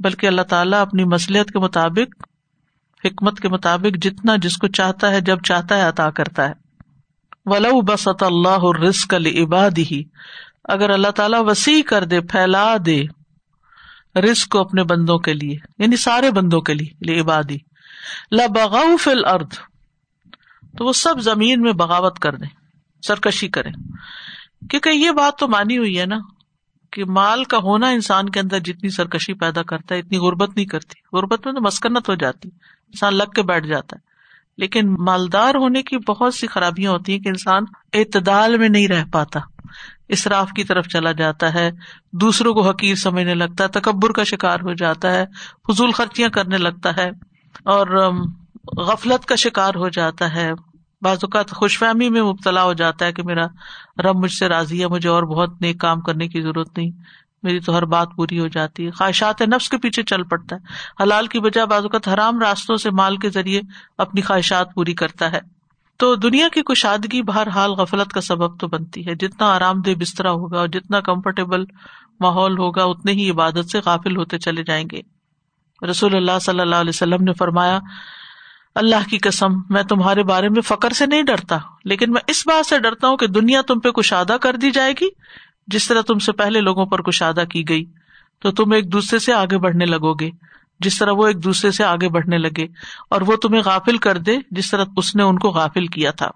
بلکہ 0.00 0.26
اللہ 0.26 0.42
تعالیٰ 0.42 0.80
اپنی 0.80 1.04
مسلحت 1.04 1.48
کے 1.48 1.58
مطابق، 1.58 2.26
حکمت 3.04 3.40
کے 3.40 3.48
مطابق 3.48 3.96
جتنا 4.02 4.36
جس 4.36 4.56
کو 4.56 4.68
چاہتا 4.68 5.10
ہے، 5.10 5.20
جب 5.20 5.38
چاہتا 5.44 5.76
ہے 5.76 5.82
عطا 5.82 6.10
کرتا 6.10 6.48
ہے۔ 6.48 6.52
ولو 7.46 7.80
بسط 7.80 8.22
اللہ 8.22 8.64
رسک 8.82 9.14
عباد 9.14 9.78
ہی 9.78 10.02
اگر 10.64 10.90
اللہ 10.90 11.08
تعالیٰ 11.08 11.42
وسیع 11.46 11.82
کر 11.82 12.04
دے، 12.04 12.20
پھیلا 12.20 12.76
دے 12.86 13.02
رسک 14.20 14.48
کو 14.48 14.60
اپنے 14.60 14.82
بندوں 14.84 15.18
کے 15.18 15.34
لیے 15.34 15.56
یعنی 15.78 15.96
سارے 15.96 16.30
بندوں 16.30 16.60
کے 16.60 16.74
لیے 16.74 17.20
عبادی۔ 17.20 17.56
لبغ 18.32 18.96
فل 19.00 19.24
ارد 19.24 19.50
تو 20.78 20.84
وہ 20.84 20.92
سب 20.92 21.20
زمین 21.20 21.62
میں 21.62 21.72
بغاوت 21.72 22.18
کر 22.18 22.34
دیں، 22.34 22.48
سرکشی 23.06 23.48
کریں۔ 23.48 23.72
کیونکہ 24.70 24.88
یہ 24.88 25.10
بات 25.10 25.38
تو 25.38 25.48
مانی 25.48 25.78
ہوئی 25.78 26.00
ہے 26.00 26.06
نا 26.06 26.18
کہ 26.92 27.04
مال 27.04 27.44
کا 27.44 27.58
ہونا 27.58 27.88
انسان 27.88 28.28
کے 28.28 28.40
اندر 28.40 28.58
جتنی 28.58 28.88
سرکشی 28.88 29.34
پیدا 29.34 29.62
کرتا 29.62 29.94
ہے، 29.94 30.00
اتنی 30.00 30.18
غربت 30.18 30.56
نہیں 30.56 30.66
کرتی۔ 30.66 31.16
غربت 31.16 31.46
میں 31.46 31.54
تو 31.54 31.60
مسکنت 31.60 32.08
ہو 32.08 32.14
جاتی، 32.14 32.48
انسان 32.86 33.14
لگ 33.14 33.30
کے 33.34 33.42
بیٹھ 33.42 33.66
جاتا 33.66 33.96
ہے۔ 33.96 34.10
لیکن 34.58 34.94
مالدار 35.04 35.54
ہونے 35.54 35.82
کی 35.82 35.96
بہت 35.98 36.34
سی 36.34 36.46
خرابیاں 36.46 36.90
ہوتی 36.90 37.12
ہیں 37.12 37.20
کہ 37.20 37.28
انسان 37.28 37.62
اعتدال 37.92 38.58
میں 38.58 38.68
نہیں 38.68 38.88
رہ 38.88 39.04
پاتا۔ 39.12 39.40
اصراف 40.10 40.50
کی 40.50 40.64
طرف 40.64 40.86
چلا 40.86 41.12
جاتا 41.12 41.54
ہے، 41.54 41.70
دوسروں 42.12 42.54
کو 42.54 42.68
حقیر 42.68 42.94
سمجھنے 42.94 43.34
لگتا 43.34 43.64
ہے، 43.64 43.68
تکبر 43.68 44.12
کا 44.12 44.24
شکار 44.24 44.60
ہو 44.60 44.74
جاتا 44.74 45.10
ہے، 45.10 45.24
فضول 45.68 45.92
خرچیاں 45.92 46.28
کرنے 46.28 46.56
لگتا 46.56 46.96
ہے 46.96 47.10
اور 47.64 48.12
غفلت 48.76 49.26
کا 49.26 49.36
شکار 49.36 49.74
ہو 49.74 49.88
جاتا 49.88 50.34
ہے۔ 50.34 50.50
بعض 51.02 51.16
اوقات 51.22 51.50
خوش 51.50 51.78
فہمی 51.78 52.08
میں 52.08 52.22
مبتلا 52.22 52.64
ہو 52.64 52.72
جاتا 52.72 53.04
ہے 53.04 53.12
کہ 53.12 53.22
میرا 53.22 53.46
رب 54.02 54.16
مجھ 54.16 54.32
سے 54.32 54.48
راضی 54.48 54.82
ہے، 54.82 54.86
مجھے 54.86 55.08
اور 55.08 55.22
بہت 55.22 55.60
نیک 55.60 55.80
کام 55.80 56.00
کرنے 56.00 56.28
کی 56.28 56.40
ضرورت 56.40 56.78
نہیں۔ 56.78 56.90
میری 57.42 57.60
تو 57.60 57.76
ہر 57.76 57.84
بات 57.84 58.08
پوری 58.16 58.40
ہو 58.40 58.46
جاتی 58.46 58.86
ہے۔ 58.86 58.90
خواہشات 58.90 59.42
نفس 59.42 59.68
کے 59.68 59.78
پیچھے 59.78 60.02
چل 60.02 60.22
پڑتا 60.22 60.56
ہے۔ 60.56 60.60
حلال 61.02 61.26
کی 61.26 61.40
بجائے 61.40 61.66
بعض 61.66 61.82
اوقات 61.82 62.08
حرام 62.08 62.38
راستوں 62.38 62.76
سے 62.76 62.90
مال 62.90 63.16
کے 63.16 63.30
ذریعے 63.30 63.60
اپنی 63.98 64.20
خواہشات 64.20 64.74
پوری 64.74 64.94
کرتا 64.94 65.32
ہے۔ 65.32 65.59
تو 66.00 66.14
دنیا 66.14 66.48
کی 66.52 66.62
کشادگی 66.62 67.22
بہر 67.22 67.48
حال 67.48 67.70
غفلت 67.70 68.12
کا 68.12 68.20
سبب 68.20 68.60
تو 68.60 68.68
بنتی 68.68 69.06
ہے۔ 69.06 69.14
جتنا 69.14 69.54
آرام 69.56 69.80
دہ 69.80 69.90
بستر 69.90 70.26
ہوگا 70.26 70.58
اور 70.58 70.68
جتنا 70.68 71.00
کمفرٹیبل 71.00 71.64
ماحول 72.20 72.58
ہوگا 72.58 72.84
اتنے 72.84 73.12
ہی 73.12 73.30
عبادت 73.30 73.70
سے 73.70 73.80
غافل 73.84 74.16
ہوتے 74.16 74.38
چلے 74.38 74.64
جائیں 74.64 74.84
گے۔ 74.92 75.00
رسول 75.86 76.14
اللہ 76.14 76.38
صلی 76.40 76.60
اللہ 76.60 76.76
علیہ 76.76 76.88
وسلم 76.88 77.24
نے 77.24 77.32
فرمایا، 77.32 77.78
اللہ 78.74 79.08
کی 79.10 79.18
قسم، 79.18 79.52
میں 79.70 79.82
تمہارے 79.82 80.22
بارے 80.22 80.48
میں 80.48 80.60
فخر 80.60 80.90
سے 80.90 81.06
نہیں 81.06 81.22
ڈرتا، 81.22 81.58
لیکن 81.84 82.12
میں 82.12 82.20
اس 82.26 82.46
بات 82.46 82.66
سے 82.66 82.78
ڈرتا 82.78 83.08
ہوں 83.08 83.16
کہ 83.16 83.26
دنیا 83.26 83.62
تم 83.62 83.80
پہ 83.80 83.90
کشادہ 83.90 84.36
کر 84.40 84.56
دی 84.56 84.70
جائے 84.70 84.92
گی، 85.00 85.08
جس 85.66 85.88
طرح 85.88 86.00
تم 86.00 86.18
سے 86.18 86.32
پہلے 86.32 86.60
لوگوں 86.60 86.86
پر 86.86 87.02
کشادہ 87.02 87.44
کی 87.50 87.68
گئی، 87.68 87.84
تو 88.38 88.50
تم 88.50 88.72
ایک 88.72 88.92
دوسرے 88.92 89.18
سے 89.18 89.32
آگے 89.32 89.58
بڑھنے 89.58 89.86
لگو 89.86 90.14
گے۔ 90.14 90.30
جس 90.80 90.98
طرح 90.98 91.10
وہ 91.10 91.26
ایک 91.26 91.44
دوسرے 91.44 91.70
سے 91.70 91.84
آگے 91.84 92.08
بڑھنے 92.08 92.38
لگے 92.38 92.64
اور 93.10 93.20
وہ 93.20 93.36
تمہیں 93.36 93.62
غافل 93.64 93.96
کر 93.96 94.18
دے 94.18 94.36
جس 94.50 94.70
طرح 94.70 94.84
اس 94.96 95.16
نے 95.16 95.22
ان 95.22 95.38
کو 95.38 95.48
غافل 95.48 95.86
کیا 95.86 96.10
تھا۔ 96.10 96.30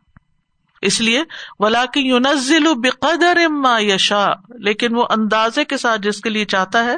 اس 0.82 1.00
لیے 1.00 1.22
ولاک 1.58 1.96
یونزل 1.96 2.66
بقدر 2.76 3.36
اما 3.36 3.78
یشا 3.80 4.26
لیکن 4.48 4.96
وہ 4.96 5.06
اندازے 5.10 5.64
کے 5.64 5.76
ساتھ 5.76 6.00
جس 6.00 6.20
کے 6.20 6.30
لیے 6.30 6.44
چاہتا 6.44 6.84
ہے، 6.84 6.96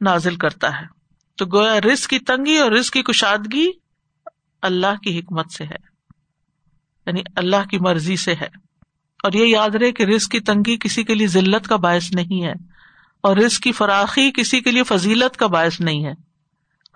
نازل 0.00 0.36
کرتا 0.36 0.80
ہے۔ 0.80 0.86
تو 1.36 1.46
گویا 1.46 1.80
رسک 1.80 2.10
کی 2.10 2.18
تنگی 2.18 2.56
اور 2.56 2.70
رسک 2.70 2.92
کی 2.92 3.02
کشادگی 3.02 3.70
اللہ 4.62 5.00
کی 5.02 5.18
حکمت 5.18 5.52
سے 5.52 5.64
ہے۔ 5.64 5.92
یعنی 7.06 7.22
اللہ 7.36 7.68
کی 7.70 7.78
مرضی 7.78 8.16
سے 8.16 8.34
ہے۔ 8.34 8.48
اور 9.22 9.32
یہ 9.32 9.46
یاد 9.46 9.74
رہے 9.74 9.92
کہ 9.92 10.02
رسک 10.02 10.30
کی 10.30 10.40
تنگی 10.40 10.76
کسی 10.78 11.04
کے 11.04 11.14
لیے 11.14 11.26
ذلت 11.26 11.68
کا 11.68 11.76
باعث 11.76 12.12
نہیں 12.12 12.44
ہے 12.44 12.52
اور 13.20 13.36
رسک 13.36 13.62
کی 13.62 13.72
فراخی 13.72 14.30
کسی 14.30 14.60
کے 14.60 14.70
لیے 14.70 14.82
فضیلت 14.82 15.36
کا 15.36 15.46
باعث 15.46 15.80
نہیں 15.80 16.04
ہے۔ 16.04 16.31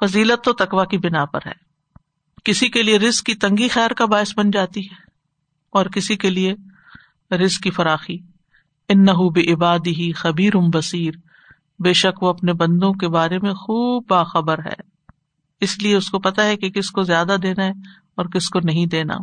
فضیلت 0.01 0.45
تو 0.45 0.53
تقوا 0.53 0.85
کی 0.85 0.99
بنا 0.99 1.25
پر 1.25 1.39
ہے۔ 1.47 1.67
کسی 2.45 2.69
کے 2.69 2.83
لیے 2.83 2.99
رسک 2.99 3.25
کی 3.25 3.35
تنگی 3.35 3.69
خیر 3.69 3.91
کا 3.91 4.05
باعث 4.05 4.39
بن 4.39 4.51
جاتی 4.51 4.81
ہے 4.81 4.95
اور 5.71 5.87
کسی 5.87 6.17
کے 6.17 6.31
لیے 6.31 6.55
رزق 7.31 7.63
کی 7.63 7.71
فراخی۔ 7.71 8.19
ان 8.89 9.05
نہ 9.05 9.11
عبادی 9.53 9.95
ہی 9.95 10.13
خبیر 10.13 10.57
ام 10.57 10.71
بصیر۔ 10.71 11.15
بے 11.79 11.93
شک 11.93 12.23
وہ 12.23 12.29
اپنے 12.29 12.53
بندوں 12.53 12.93
کے 12.93 13.09
بارے 13.09 13.39
میں 13.39 13.53
خوب 13.53 14.05
باخبر 14.09 14.59
ہے۔ 14.59 14.75
اس 15.61 15.79
لیے 15.83 15.97
اس 15.97 16.11
کو 16.11 16.19
پتا 16.19 16.45
ہے 16.45 16.57
کہ 16.57 16.71
کس 16.71 16.91
کو 16.91 17.03
زیادہ 17.03 17.37
دینا 17.43 17.65
ہے 17.65 17.71
اور 18.15 18.27
کس 18.27 18.49
کو 18.49 18.61
نہیں 18.65 18.87
دینا۔ 18.87 19.15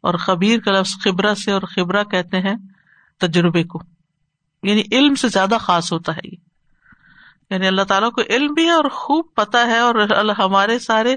اور 0.00 0.14
خبیر 0.14 0.60
کا 0.60 0.70
لفظ 0.70 0.94
خبرہ 1.04 1.34
سے 1.34 1.52
اور 1.52 1.62
خبرہ 1.62 2.04
کہتے 2.04 2.40
ہیں 2.40 2.54
تجربے 3.18 3.64
کو۔ 3.64 3.82
یعنی 4.62 4.82
علم 4.92 5.14
سے 5.14 5.28
زیادہ 5.28 5.54
خاص 5.60 5.92
ہوتا 5.92 6.16
ہے۔ 6.16 6.29
یعنی 7.50 7.66
اللہ 7.66 7.82
تعالیٰ 7.82 8.10
کو 8.10 8.22
علم 8.30 8.52
بھی 8.52 8.64
ہے 8.64 8.70
اور 8.70 8.84
خوب 8.84 9.26
پتا 9.34 9.66
ہے 9.66 9.78
اور 9.78 9.94
ہمارے 10.38 10.78
سارے 10.78 11.16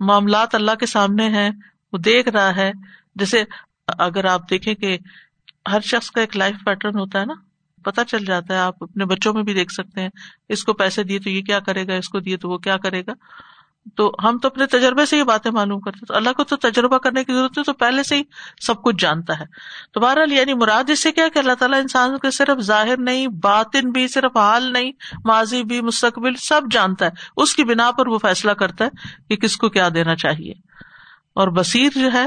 معاملات 0.00 0.54
اللہ 0.54 0.74
کے 0.80 0.86
سامنے 0.86 1.28
ہیں، 1.28 1.50
وہ 1.92 1.98
دیکھ 1.98 2.28
رہا 2.28 2.56
ہے۔ 2.56 2.72
جیسے 3.16 3.44
اگر 3.98 4.24
آپ 4.24 4.50
دیکھیں 4.50 4.74
کہ 4.74 4.98
ہر 5.72 5.80
شخص 5.80 6.10
کا 6.10 6.20
ایک 6.20 6.36
لائف 6.36 6.64
پیٹرن 6.64 6.98
ہوتا 6.98 7.20
ہے 7.20 7.24
نا 7.24 7.34
پتا 7.84 8.04
چل 8.04 8.24
جاتا 8.24 8.54
ہے، 8.54 8.58
آپ 8.58 8.74
اپنے 8.80 9.04
بچوں 9.04 9.34
میں 9.34 9.42
بھی 9.42 9.54
دیکھ 9.54 9.72
سکتے 9.72 10.00
ہیں، 10.00 10.08
اس 10.48 10.64
کو 10.64 10.72
پیسے 10.72 11.02
دیے 11.02 11.18
تو 11.18 11.30
یہ 11.30 11.42
کیا 11.42 11.60
کرے 11.60 11.86
گا، 11.86 11.94
اس 11.94 12.08
کو 12.08 12.20
دیے 12.20 12.36
تو 12.36 12.48
وہ 12.48 12.58
کیا 12.58 12.76
کرے 12.76 13.02
گا۔ 13.06 13.12
تو 13.96 14.12
ہم 14.24 14.38
تو 14.38 14.48
اپنے 14.48 14.66
تجربے 14.66 15.06
سے 15.06 15.18
یہ 15.18 15.22
باتیں 15.22 15.50
معلوم 15.50 15.80
کرتے 15.80 16.06
تو 16.06 16.14
اللہ 16.14 16.30
کو 16.30 16.44
تو 16.44 16.56
تجربہ 16.56 16.98
کرنے 16.98 17.24
کی 17.24 17.32
ضرورت 17.32 17.58
ہے 17.58 17.62
تو 17.62 17.72
پہلے 17.72 18.02
سے 18.02 18.16
ہی 18.16 18.22
سب 18.60 18.82
کچھ 18.82 18.96
جانتا 18.98 19.38
ہے۔ 19.40 19.44
تو 19.92 20.00
بہرحال 20.00 20.32
یعنی 20.32 20.54
مراد 20.54 20.90
اس 20.90 21.02
سے 21.02 21.12
کیا 21.12 21.28
کہ 21.28 21.38
اللہ 21.38 21.52
تعالیٰ 21.52 21.80
انسان 21.80 22.18
کے 22.18 22.30
صرف 22.30 22.60
ظاہر 22.60 22.96
نہیں، 22.96 23.26
باطن 23.26 23.90
بھی، 23.90 24.08
صرف 24.08 24.36
حال 24.36 24.72
نہیں، 24.72 24.92
ماضی 25.24 25.64
بھی، 25.64 25.80
مستقبل 25.80 26.34
سب 26.34 26.60
جانتا 26.70 27.04
ہے۔ 27.06 27.10
اس 27.36 27.56
کی 27.56 27.64
بنا 27.64 27.90
پر 27.90 28.06
وہ 28.06 28.18
فیصلہ 28.18 28.52
کرتا 28.52 28.84
ہے 28.84 28.90
کہ 29.28 29.36
کس 29.36 29.56
کو 29.56 29.68
کیا 29.68 29.88
دینا 29.94 30.16
چاہیے۔ 30.16 30.52
اور 31.34 31.48
بصیر 31.48 31.90
جو 31.94 32.12
ہے 32.12 32.26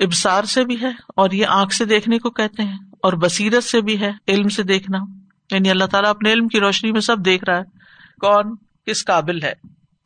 ابسار 0.00 0.44
سے 0.44 0.64
بھی 0.64 0.80
ہے، 0.80 0.90
اور 1.16 1.30
یہ 1.30 1.46
آنکھ 1.46 1.74
سے 1.74 1.84
دیکھنے 1.84 2.18
کو 2.18 2.30
کہتے 2.30 2.62
ہیں، 2.62 2.78
اور 3.02 3.12
بصیرت 3.12 3.64
سے 3.64 3.80
بھی 3.80 4.00
ہے، 4.00 4.12
علم 4.28 4.48
سے 4.48 4.62
دیکھنا۔ 4.62 4.98
یعنی 5.50 5.70
اللہ 5.70 5.84
تعالیٰ 5.84 6.10
اپنے 6.10 6.32
علم 6.32 6.48
کی 6.48 6.60
روشنی 6.60 6.92
میں 6.92 7.00
سب 7.00 7.24
دیکھ 7.24 7.44
رہا 7.44 7.58
ہے۔ 7.58 7.64
کون؟ 8.20 8.56
کس 8.86 9.04
قابل 9.04 9.42
ہے؟ 9.42 9.52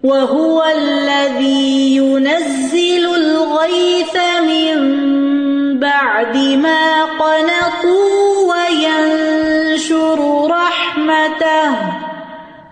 وَهُوَ 0.03 0.65
الَّذِي 0.65 1.97
يُنَزِّلُ 1.97 3.15
الْغَيْثَ 3.15 4.17
مِن 4.41 5.79
بَعْدِ 5.79 6.57
مَا 6.57 7.05
قَنَطُوا 7.19 8.55
وَيَنشُرُ 8.55 10.51
رَحْمَتَهُ 10.51 11.75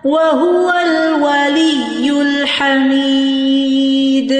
وَهُوَ 0.03 0.71
الْوَلِيُّ 0.71 2.19
الْحَمِيدُ. 2.19 4.33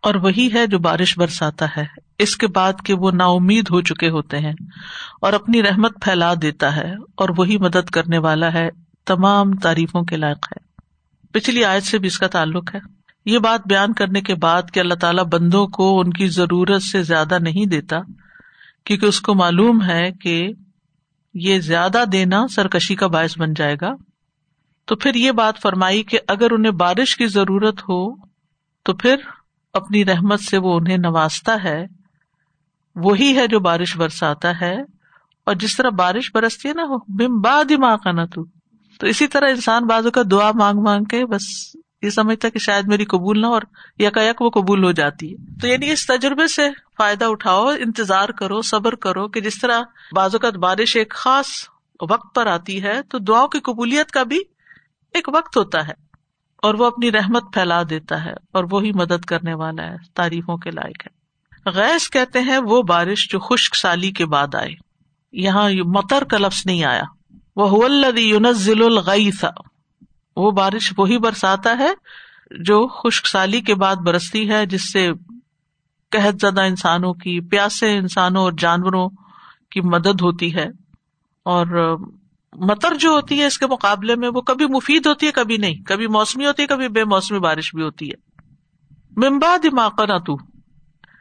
اور 0.00 0.14
وہی 0.14 0.48
ہے 0.54 0.66
جو 0.66 0.78
بارش 0.78 1.18
برساتا 1.18 1.66
ہے، 1.76 1.84
اس 2.18 2.36
کے 2.36 2.46
بعد 2.46 2.72
کہ 2.84 2.94
وہ 2.94 3.10
نا 3.10 3.26
امید 3.26 3.66
ہو 3.70 3.80
چکے 3.80 4.08
ہوتے 4.08 4.38
ہیں 4.38 4.52
اور 5.22 5.32
اپنی 5.32 5.62
رحمت 5.62 6.00
پھیلا 6.00 6.34
دیتا 6.42 6.76
ہے 6.76 6.94
اور 7.16 7.28
وہی 7.36 7.58
مدد 7.58 7.90
کرنے 7.90 8.18
والا 8.18 8.54
ہے، 8.54 8.68
تمام 9.06 9.56
تعریفوں 9.56 10.02
کے 10.02 10.16
لائق 10.16 10.36
ہے۔ 10.36 10.63
پچھلی 11.34 11.64
آیت 11.64 11.82
سے 11.82 11.98
بھی 11.98 12.06
اس 12.06 12.18
کا 12.18 12.26
تعلق 12.26 12.74
ہے۔ 12.74 12.80
یہ 13.24 13.38
بات 13.38 13.60
بیان 13.66 13.92
کرنے 13.92 14.20
کے 14.20 14.34
بعد 14.34 14.62
کہ 14.72 14.80
اللہ 14.80 14.94
تعالیٰ 14.94 15.24
بندوں 15.24 15.66
کو 15.66 16.00
ان 16.00 16.10
کی 16.12 16.26
ضرورت 16.26 16.82
سے 16.82 17.02
زیادہ 17.02 17.38
نہیں 17.38 17.66
دیتا، 17.66 17.96
کیونکہ 18.84 19.06
اس 19.06 19.20
کو 19.20 19.34
معلوم 19.34 19.82
ہے 19.82 20.12
کہ 20.12 20.52
یہ 21.34 21.60
زیادہ 21.60 22.04
دینا 22.12 22.46
سرکشی 22.48 22.94
کا 22.94 23.06
باعث 23.06 23.38
بن 23.38 23.54
جائے 23.54 23.76
گا۔ 23.80 23.90
تو 24.84 24.96
پھر 24.96 25.14
یہ 25.14 25.32
بات 25.32 25.60
فرمائی 25.62 26.02
کہ 26.02 26.18
اگر 26.28 26.52
انہیں 26.52 26.72
بارش 26.72 27.16
کی 27.16 27.26
ضرورت 27.26 27.82
ہو، 27.82 28.14
تو 28.82 28.94
پھر 28.94 29.16
اپنی 29.72 30.04
رحمت 30.04 30.40
سے 30.40 30.58
وہ 30.58 30.76
انہیں 30.76 30.98
نوازتا 30.98 31.56
ہے۔ 31.64 31.84
وہی 32.96 33.36
ہے 33.36 33.46
جو 33.46 33.60
بارش 33.60 33.96
برساتا 33.96 34.60
ہے، 34.60 34.74
اور 35.46 35.54
جس 35.54 35.76
طرح 35.76 35.88
بارش 35.88 36.30
برستی 36.34 36.68
ہے 36.68 36.74
نا 36.74 36.84
بم 37.08 37.40
باد 37.40 37.70
ہی 37.70 37.76
ماں 37.76 37.96
کا 37.96 38.12
نہ 38.12 38.24
تو 38.34 38.44
تو 39.00 39.06
اسی 39.06 39.26
طرح 39.26 39.48
انسان 39.48 39.84
بازو 39.84 40.10
کا 40.10 40.22
دعا 40.30 40.50
مانگ 40.54 40.80
مانگ 40.80 41.04
کے 41.04 41.26
بس 41.26 41.42
یہ 42.02 42.10
سمجھتا 42.10 42.48
کہ 42.48 42.58
شاید 42.58 42.86
میری 42.86 43.04
قبول 43.04 43.40
نہ 43.40 43.46
اور 43.46 43.62
یک 43.98 44.18
وہ 44.40 44.50
قبول 44.50 44.84
ہو 44.84 44.92
جاتی 44.92 45.32
ہے۔ 45.32 45.60
تو 45.60 45.68
یعنی 45.68 45.90
اس 45.90 46.06
تجربے 46.06 46.48
سے 46.48 46.68
فائدہ 46.98 47.24
اٹھاؤ، 47.24 47.68
انتظار 47.68 48.28
کرو، 48.28 48.62
صبر 48.62 48.94
کرو 48.94 49.28
کہ 49.28 49.40
جس 49.40 49.60
طرح 49.60 49.82
بازو 50.16 50.38
کا 50.38 50.50
بارش 50.50 50.96
ایک 50.96 51.10
خاص 51.10 51.46
وقت 52.10 52.34
پر 52.34 52.46
آتی 52.46 52.82
ہے 52.82 53.02
تو 53.02 53.18
دعاؤں 53.18 53.48
کی 53.48 53.60
قبولیت 53.60 54.10
کا 54.10 54.22
بھی 54.22 54.38
ایک 55.14 55.28
وقت 55.34 55.56
ہوتا 55.56 55.88
ہے 55.88 55.92
اور 56.62 56.74
وہ 56.74 56.84
اپنی 56.84 57.12
رحمت 57.12 57.42
پھیلا 57.54 57.82
دیتا 57.90 58.24
ہے 58.24 58.32
اور 58.52 58.64
وہی 58.70 58.92
مدد 58.92 59.24
کرنے 59.24 59.54
والا 59.54 59.82
ہے، 59.82 59.96
تعریفوں 60.14 60.56
کے 60.56 60.70
لائق 60.70 61.06
ہے۔ 61.06 61.24
گیس 61.76 62.10
کہتے 62.10 62.40
ہیں 62.40 62.58
وہ 62.58 62.82
بارش 62.82 63.30
جو 63.30 63.38
خشک 63.38 63.76
سالی 63.76 64.10
کے 64.10 64.26
بعد 64.26 64.54
آئے 64.54 64.70
یہاں 65.32 65.70
متر 65.84 66.24
کا 66.24 66.38
لفظ 66.38 66.62
نہیں 66.66 66.84
آیا۔ 66.84 67.02
وہ 67.56 67.88
یونزل 68.16 68.82
الغیث۔ 68.82 69.44
وہ 70.36 70.50
بارش 70.50 70.92
وہی 70.96 71.18
برساتا 71.18 71.78
ہے 71.78 71.90
جو 72.50 72.88
خشک 72.88 73.26
سالی 73.26 73.60
کے 73.60 73.74
بعد 73.74 73.96
برستی 73.96 74.50
ہے، 74.50 74.66
جس 74.66 74.92
سے 74.92 75.12
قحط 76.10 76.34
زدہ 76.40 76.60
انسانوں 76.60 77.14
کی، 77.14 77.40
پیاسے 77.40 77.96
انسانوں 77.96 78.42
اور 78.42 78.52
جانوروں 78.58 79.08
کی 79.70 79.80
مدد 79.80 80.20
ہوتی 80.22 80.54
ہے۔ 80.54 80.66
اور 81.44 81.96
متر 82.52 82.94
جو 82.94 83.10
ہوتی 83.10 83.40
ہے 83.40 83.46
اس 83.46 83.58
کے 83.58 83.66
مقابلے 83.66 84.16
میں 84.16 84.28
وہ 84.34 84.40
کبھی 84.40 84.66
مفید 84.66 85.06
ہوتی 85.06 85.26
ہے، 85.26 85.32
کبھی 85.32 85.56
نہیں۔ 85.56 85.74
کبھی 85.82 86.06
موسمی 86.06 86.46
ہوتی 86.46 86.62
ہے، 86.62 86.66
کبھی 86.66 86.88
بے 86.88 87.04
موسمی 87.04 87.38
بارش 87.38 87.74
بھی 87.74 87.82
ہوتی 87.82 88.10
ہے۔ 88.10 88.34
ممباد 89.16 89.64
ماقنا 89.72 90.18
تو 90.18 90.36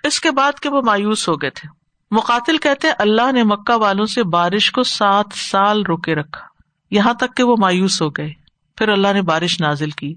اس 0.04 0.20
کے 0.20 0.32
بعد 0.32 0.60
کے 0.60 0.70
وہ 0.70 0.82
مایوس 0.86 1.30
ہو 1.30 1.42
گئے 1.42 1.50
تھے۔ 1.50 1.83
مقاتل 2.14 2.58
کہتے 2.58 2.88
اللہ 3.00 3.32
نے 3.32 3.44
مکہ 3.44 3.74
والوں 3.74 4.06
سے 4.06 4.24
بارش 4.24 4.72
کو 4.72 4.84
سات 4.84 5.26
سال 5.34 5.84
روکے 5.84 6.16
رکھا۔ 6.16 6.46
یہاں 6.92 7.14
تک 7.14 7.38
کہ 7.38 7.44
وہ 7.44 7.56
مایوس 7.60 8.02
ہو 8.02 8.10
گئے۔ 8.10 8.34
پھر 8.78 8.90
اللہ 8.90 9.14
نے 9.14 9.22
بارش 9.22 9.62
نازل 9.62 9.90
کی۔ 9.90 10.16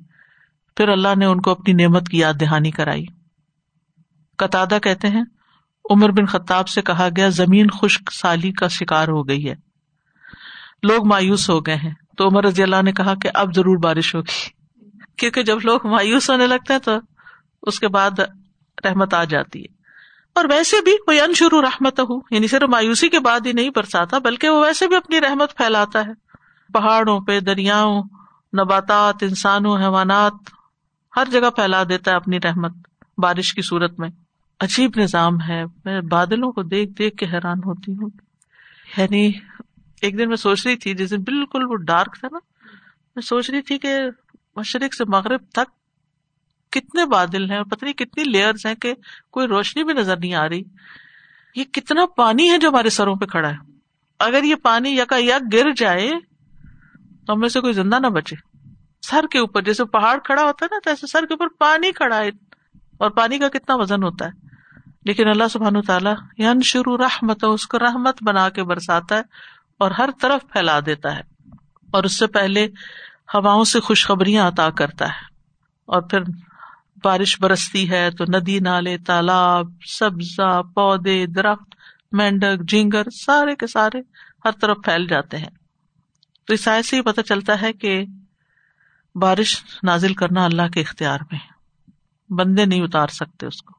پھر 0.76 0.88
اللہ 0.88 1.08
نے 1.18 1.26
ان 1.26 1.40
کو 1.40 1.50
اپنی 1.50 1.72
نعمت 1.72 2.08
کی 2.08 2.18
یاد 2.18 2.34
دہانی 2.40 2.70
کرائی۔ 2.70 3.04
قطع 4.38 4.78
کہتے 4.82 5.08
ہیں، 5.08 5.24
عمر 5.90 6.10
بن 6.10 6.26
خطاب 6.26 6.68
سے 6.68 6.82
کہا 6.82 7.08
گیا، 7.16 7.28
زمین 7.28 7.68
خشک 7.70 8.12
سالی 8.12 8.52
کا 8.52 8.68
شکار 8.68 9.08
ہو 9.08 9.28
گئی 9.28 9.48
ہے۔ 9.48 9.54
لوگ 10.82 11.06
مایوس 11.06 11.50
ہو 11.50 11.60
گئے 11.60 11.76
ہیں۔ 11.76 11.94
تو 12.16 12.28
عمر 12.28 12.44
رضی 12.44 12.62
اللہ 12.62 12.82
نے 12.82 12.92
کہا 12.92 13.14
کہ 13.14 13.30
اب 13.34 13.54
ضرور 13.54 13.76
بارش 13.76 14.14
ہوگی۔ 14.14 14.48
کیونکہ 15.18 15.42
جب 15.42 15.58
لوگ 15.64 15.86
مایوس 15.86 16.30
ہونے 16.30 16.46
لگتے 16.46 16.72
ہیں 16.72 16.80
تو 16.80 16.92
اس 17.62 17.80
کے 17.80 17.88
بعد 17.88 18.10
رحمت 18.84 19.14
آ 19.14 19.24
جاتی 19.24 19.62
ہے۔ 19.62 19.75
اور 20.36 20.44
ویسے 20.50 20.76
بھی 20.84 20.92
وہ 21.06 21.12
انشرو 21.12 21.62
رحمت 21.62 22.00
ہو 22.00 22.18
یعنی 22.30 22.46
صرف 22.46 22.62
مایوسی 22.62 23.08
کے 23.08 23.20
بعد 23.20 23.40
ہی 23.46 23.52
نہیں 23.52 23.70
برساتا، 23.70 24.18
بلکہ 24.18 24.48
وہ 24.48 24.64
ویسے 24.64 24.88
بھی 24.88 24.96
اپنی 24.96 25.20
رحمت 25.20 25.56
پھیلاتا 25.56 26.00
ہے۔ 26.00 26.12
پہاڑوں 26.72 27.20
پہ، 27.20 27.40
دریاؤں، 27.40 28.02
نباتات، 28.58 29.14
انسانوں، 29.22 29.78
حیوانات، 29.78 30.32
ہر 31.16 31.24
جگہ 31.30 31.50
پھیلا 31.50 31.82
دیتا 31.88 32.10
ہے 32.10 32.16
اپنی 32.16 32.38
رحمت۔ 32.44 32.72
بارش 33.18 33.54
کی 33.54 33.62
صورت 33.62 33.98
میں۔ 33.98 34.08
عجیب 34.60 34.90
نظام 34.96 35.40
ہے۔ 35.48 35.64
میں 35.84 36.00
بادلوں 36.00 36.52
کو 36.52 36.62
دیکھ 36.62 36.90
دیکھ 36.90 37.16
کے 37.16 37.26
حیران 37.26 37.58
ہوتی 37.64 37.92
ہوں۔ 37.92 38.10
یعنی 38.96 39.32
ایک 40.00 40.18
دن 40.18 40.28
میں 40.28 40.36
سوچ 40.36 40.66
رہی 40.66 40.76
تھی، 40.76 40.94
جس 40.94 41.10
دن 41.10 41.22
بالکل 41.22 41.64
وہ 41.64 41.76
ڈارک 41.76 42.16
تھا 42.20 42.28
نا، 42.32 42.38
میں 43.16 43.22
سوچ 43.22 43.50
رہی 43.50 43.62
تھی 43.62 43.78
کہ 43.78 43.98
مشرق 44.56 44.94
سے 44.94 45.04
مغرب 45.04 45.40
تک 45.52 45.70
کتنے 46.80 47.06
بادل 47.06 47.50
ہیں 47.50 47.56
اور 47.56 47.64
پتہ 47.64 47.84
نہیں 47.84 47.94
کتنی 47.94 48.24
لیئرز 48.24 48.66
ہیں 48.66 48.74
کہ 48.74 48.94
کوئی 49.30 49.46
روشنی 49.46 49.84
بھی 49.84 49.94
نظر 49.94 50.16
نہیں 50.16 50.34
آ 50.34 50.48
رہی۔ 50.48 50.62
یہ 51.54 51.64
کتنا 51.64 52.06
پانی 52.06 52.50
ہے 52.50 52.58
جو 52.58 52.68
ہمارے 52.68 52.90
سروں 52.90 53.16
پہ 53.16 53.26
کھڑا 53.26 53.50
ہے۔ 53.50 53.56
اگر 54.18 54.42
یہ 54.42 54.54
پانی 54.54 55.00
یکا 55.00 55.16
یک 55.16 55.42
گر 55.52 55.72
جائے 55.76 56.10
تو 57.26 57.32
ہم 57.32 57.40
میں 57.40 57.48
سے 57.48 57.60
کوئی 57.60 57.72
زندہ 57.72 57.98
نہ 57.98 58.06
بچے۔ 58.06 58.36
سر 59.02 59.24
کے 59.30 59.38
اوپر، 59.38 59.62
جیسے 59.62 59.84
پہاڑ 59.84 60.18
کھڑا 60.18 60.42
ہوتا 60.42 60.64
ہے 60.64 60.74
نا، 60.74 60.78
تو 60.84 60.90
ایسے 60.90 61.06
سر 61.06 61.26
کے 61.26 61.34
اوپر 61.34 61.46
پانی 61.58 61.92
کھڑا 61.92 62.18
ہے۔ 62.18 62.28
اور 62.98 63.10
پانی 63.10 63.38
کا 63.38 63.48
کتنا 63.48 63.74
وزن 63.76 64.02
ہوتا 64.02 64.26
ہے۔ 64.26 64.30
لیکن 65.04 65.28
اللہ 65.28 65.48
سبحان 65.50 65.82
تعالیٰ 65.82 66.14
یعنی 66.38 66.60
شروع 66.62 66.98
رحمت 66.98 67.44
اس 67.48 67.66
کو 67.66 67.78
رحمت 67.78 68.22
بنا 68.22 68.48
کے 68.48 68.62
برساتا 68.62 69.16
ہے 69.16 69.22
اور 69.78 69.90
ہر 69.90 70.10
طرف 70.20 70.40
پھیلا 70.52 70.80
دیتا 70.86 71.16
ہے۔ 71.16 71.20
اور 71.92 72.04
اس 72.04 72.18
سے 72.18 72.26
پہلے 72.26 72.66
ہواؤں 73.34 73.64
سے 73.64 73.80
خوشخبریاں 73.80 74.48
عطا 74.48 74.70
کرتا 74.70 75.04
ہے۔ 75.04 75.24
اور 75.86 76.02
پھر 76.02 76.20
بارش 77.04 77.40
برستی 77.40 77.90
ہے 77.90 78.10
تو 78.10 78.24
ندی، 78.28 78.60
نالے، 78.60 78.98
تالاب، 78.98 79.66
سبزہ، 79.86 80.62
پودے، 80.74 81.26
درخت، 81.26 81.74
مینڈک 82.12 82.68
جینگر 82.68 83.10
سارے 83.10 83.56
کے 83.56 83.66
سارے 83.66 83.98
ہر 84.44 84.50
طرف 84.50 84.76
پھیل 84.84 85.06
جاتے 85.06 85.38
ہیں۔ 85.38 85.50
تو 86.46 86.54
اس 86.54 86.60
سے 86.60 86.96
ہی 86.96 87.02
پتہ 87.02 87.20
چلتا 87.20 87.62
ہے 87.62 87.72
کہ 87.72 88.04
بارش 89.14 89.64
نازل 89.82 90.14
کرنا 90.14 90.44
اللہ 90.44 90.68
کے 90.74 90.80
اختیار 90.80 91.18
میں 91.32 91.38
بندے 92.32 92.64
نہیں 92.64 92.82
اتار 92.82 93.08
سکتے 93.08 93.46
اس 93.46 93.62
کو۔ 93.62 93.74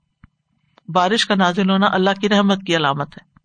بارش 0.92 1.26
کا 1.26 1.36
نازل 1.36 1.70
ہونا 1.70 1.88
اللہ 1.92 2.10
کی 2.22 2.30
رحمت 2.30 2.58
کی 2.68 2.76
علامت 2.76 3.18
ہے۔ 3.18 3.38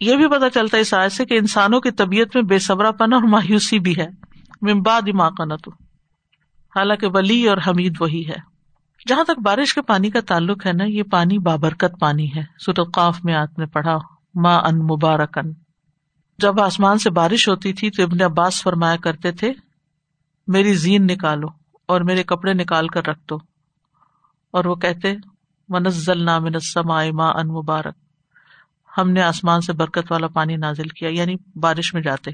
یہ 0.00 0.16
بھی 0.16 0.28
پتا 0.28 0.50
چلتا 0.50 0.76
ہے 0.76 0.82
اس 0.82 0.94
آئے 0.94 1.08
سے 1.08 1.24
کہ 1.24 1.34
انسانوں 1.34 1.80
کی 1.80 1.90
طبیعت 1.90 2.36
میں 2.36 2.42
بے 2.42 2.58
صبرا 2.58 2.90
پن 2.90 3.12
اور 3.12 3.22
مایوسی 3.22 3.78
بھی 3.78 3.94
ہے۔ 3.98 4.08
ممبا 4.62 5.00
دماغ 5.00 5.34
کا 5.34 5.44
نہ 5.44 5.54
تو 5.54 5.70
حالانکہ 6.76 7.06
ولی 7.06 7.48
اور 7.48 7.58
حمید 7.66 7.96
وہی 8.00 8.28
ہے۔ 8.28 8.57
جہاں 9.06 9.24
تک 9.24 9.38
بارش 9.38 9.74
کے 9.74 9.82
پانی 9.82 10.10
کا 10.10 10.20
تعلق 10.20 10.66
ہے 10.66 10.72
نا، 10.72 10.84
یہ 10.84 11.02
پانی 11.02 11.38
بابرکت 11.38 12.00
پانی 12.00 12.36
ہے۔ 12.36 12.42
قاف 12.92 13.24
میں 13.24 13.34
آپ 13.34 13.58
نے 13.58 13.66
پڑھا 13.66 13.98
ماں 14.34 14.60
ان 14.60 14.78
مبارکن۔ 14.78 15.52
جب 16.38 16.60
آسمان 16.60 16.98
سے 16.98 17.10
بارش 17.10 17.48
ہوتی 17.48 17.72
تھی 17.72 17.90
تو 17.90 18.02
ابن 18.02 18.22
عباس 18.22 18.62
فرمایا 18.62 18.96
کرتے 18.96 19.32
تھے، 19.32 19.52
میری 20.46 20.74
زین 20.74 21.06
نکالو 21.06 21.46
اور 21.88 22.00
میرے 22.00 22.22
کپڑے 22.22 22.52
نکال 22.54 22.88
کر 22.88 23.06
رکھ 23.06 23.20
دو۔ 23.30 23.36
اور 24.50 24.64
وہ 24.64 24.74
کہتے 24.74 25.14
منزل 25.68 26.24
نام 26.24 26.44
السماء 26.44 27.04
ماں 27.12 27.32
ان 27.32 27.48
مبارک 27.48 27.94
ہم 28.98 29.10
نے 29.10 29.22
آسمان 29.22 29.60
سے 29.60 29.72
برکت 29.72 30.12
والا 30.12 30.28
پانی 30.28 30.56
نازل 30.56 30.88
کیا 30.88 31.08
یعنی 31.08 31.34
بارش 31.56 31.94
میں 31.94 32.02
جاتے۔ 32.02 32.30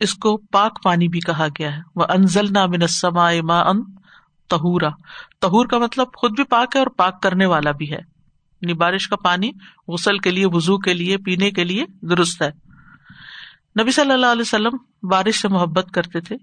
اس 0.00 0.14
کو 0.14 0.36
پاک 0.36 0.82
پانی 0.82 1.08
بھی 1.08 1.20
کہا 1.20 1.46
گیا 1.58 1.76
ہے۔ 1.76 1.82
وہ 1.96 2.04
انزل 2.08 2.52
نام 2.52 2.72
السماء 2.72 3.32
ماء 3.42 3.64
ان 3.64 3.82
تہورا 4.50 4.88
تہور 5.40 5.66
کا 5.66 5.78
مطلب 5.78 6.06
خود 6.16 6.32
بھی 6.36 6.44
پاک 6.44 6.76
ہے 6.76 6.80
اور 6.80 6.86
پاک 6.86 7.22
کرنے 7.22 7.46
والا 7.46 7.70
بھی 7.70 7.92
ہے۔ 7.92 8.20
یعنی 8.60 8.72
بارش 8.72 9.08
کا 9.08 9.16
پانی 9.16 9.50
غسل 9.88 10.18
کے 10.18 10.30
لیے 10.30 10.46
وزو 10.46 10.78
کے 10.78 10.94
لیے، 10.94 11.16
پینے 11.16 11.50
کے 11.50 11.64
لیے 11.64 11.84
درست 12.02 12.42
ہے۔ 12.42 12.50
نبی 13.82 13.90
صلی 13.90 14.12
اللہ 14.12 14.26
علیہ 14.26 14.40
وسلم 14.40 15.06
بارش 15.08 15.40
سے 15.40 15.48
محبت 15.48 15.90
کرتے 15.94 16.20
تھے۔ 16.20 16.36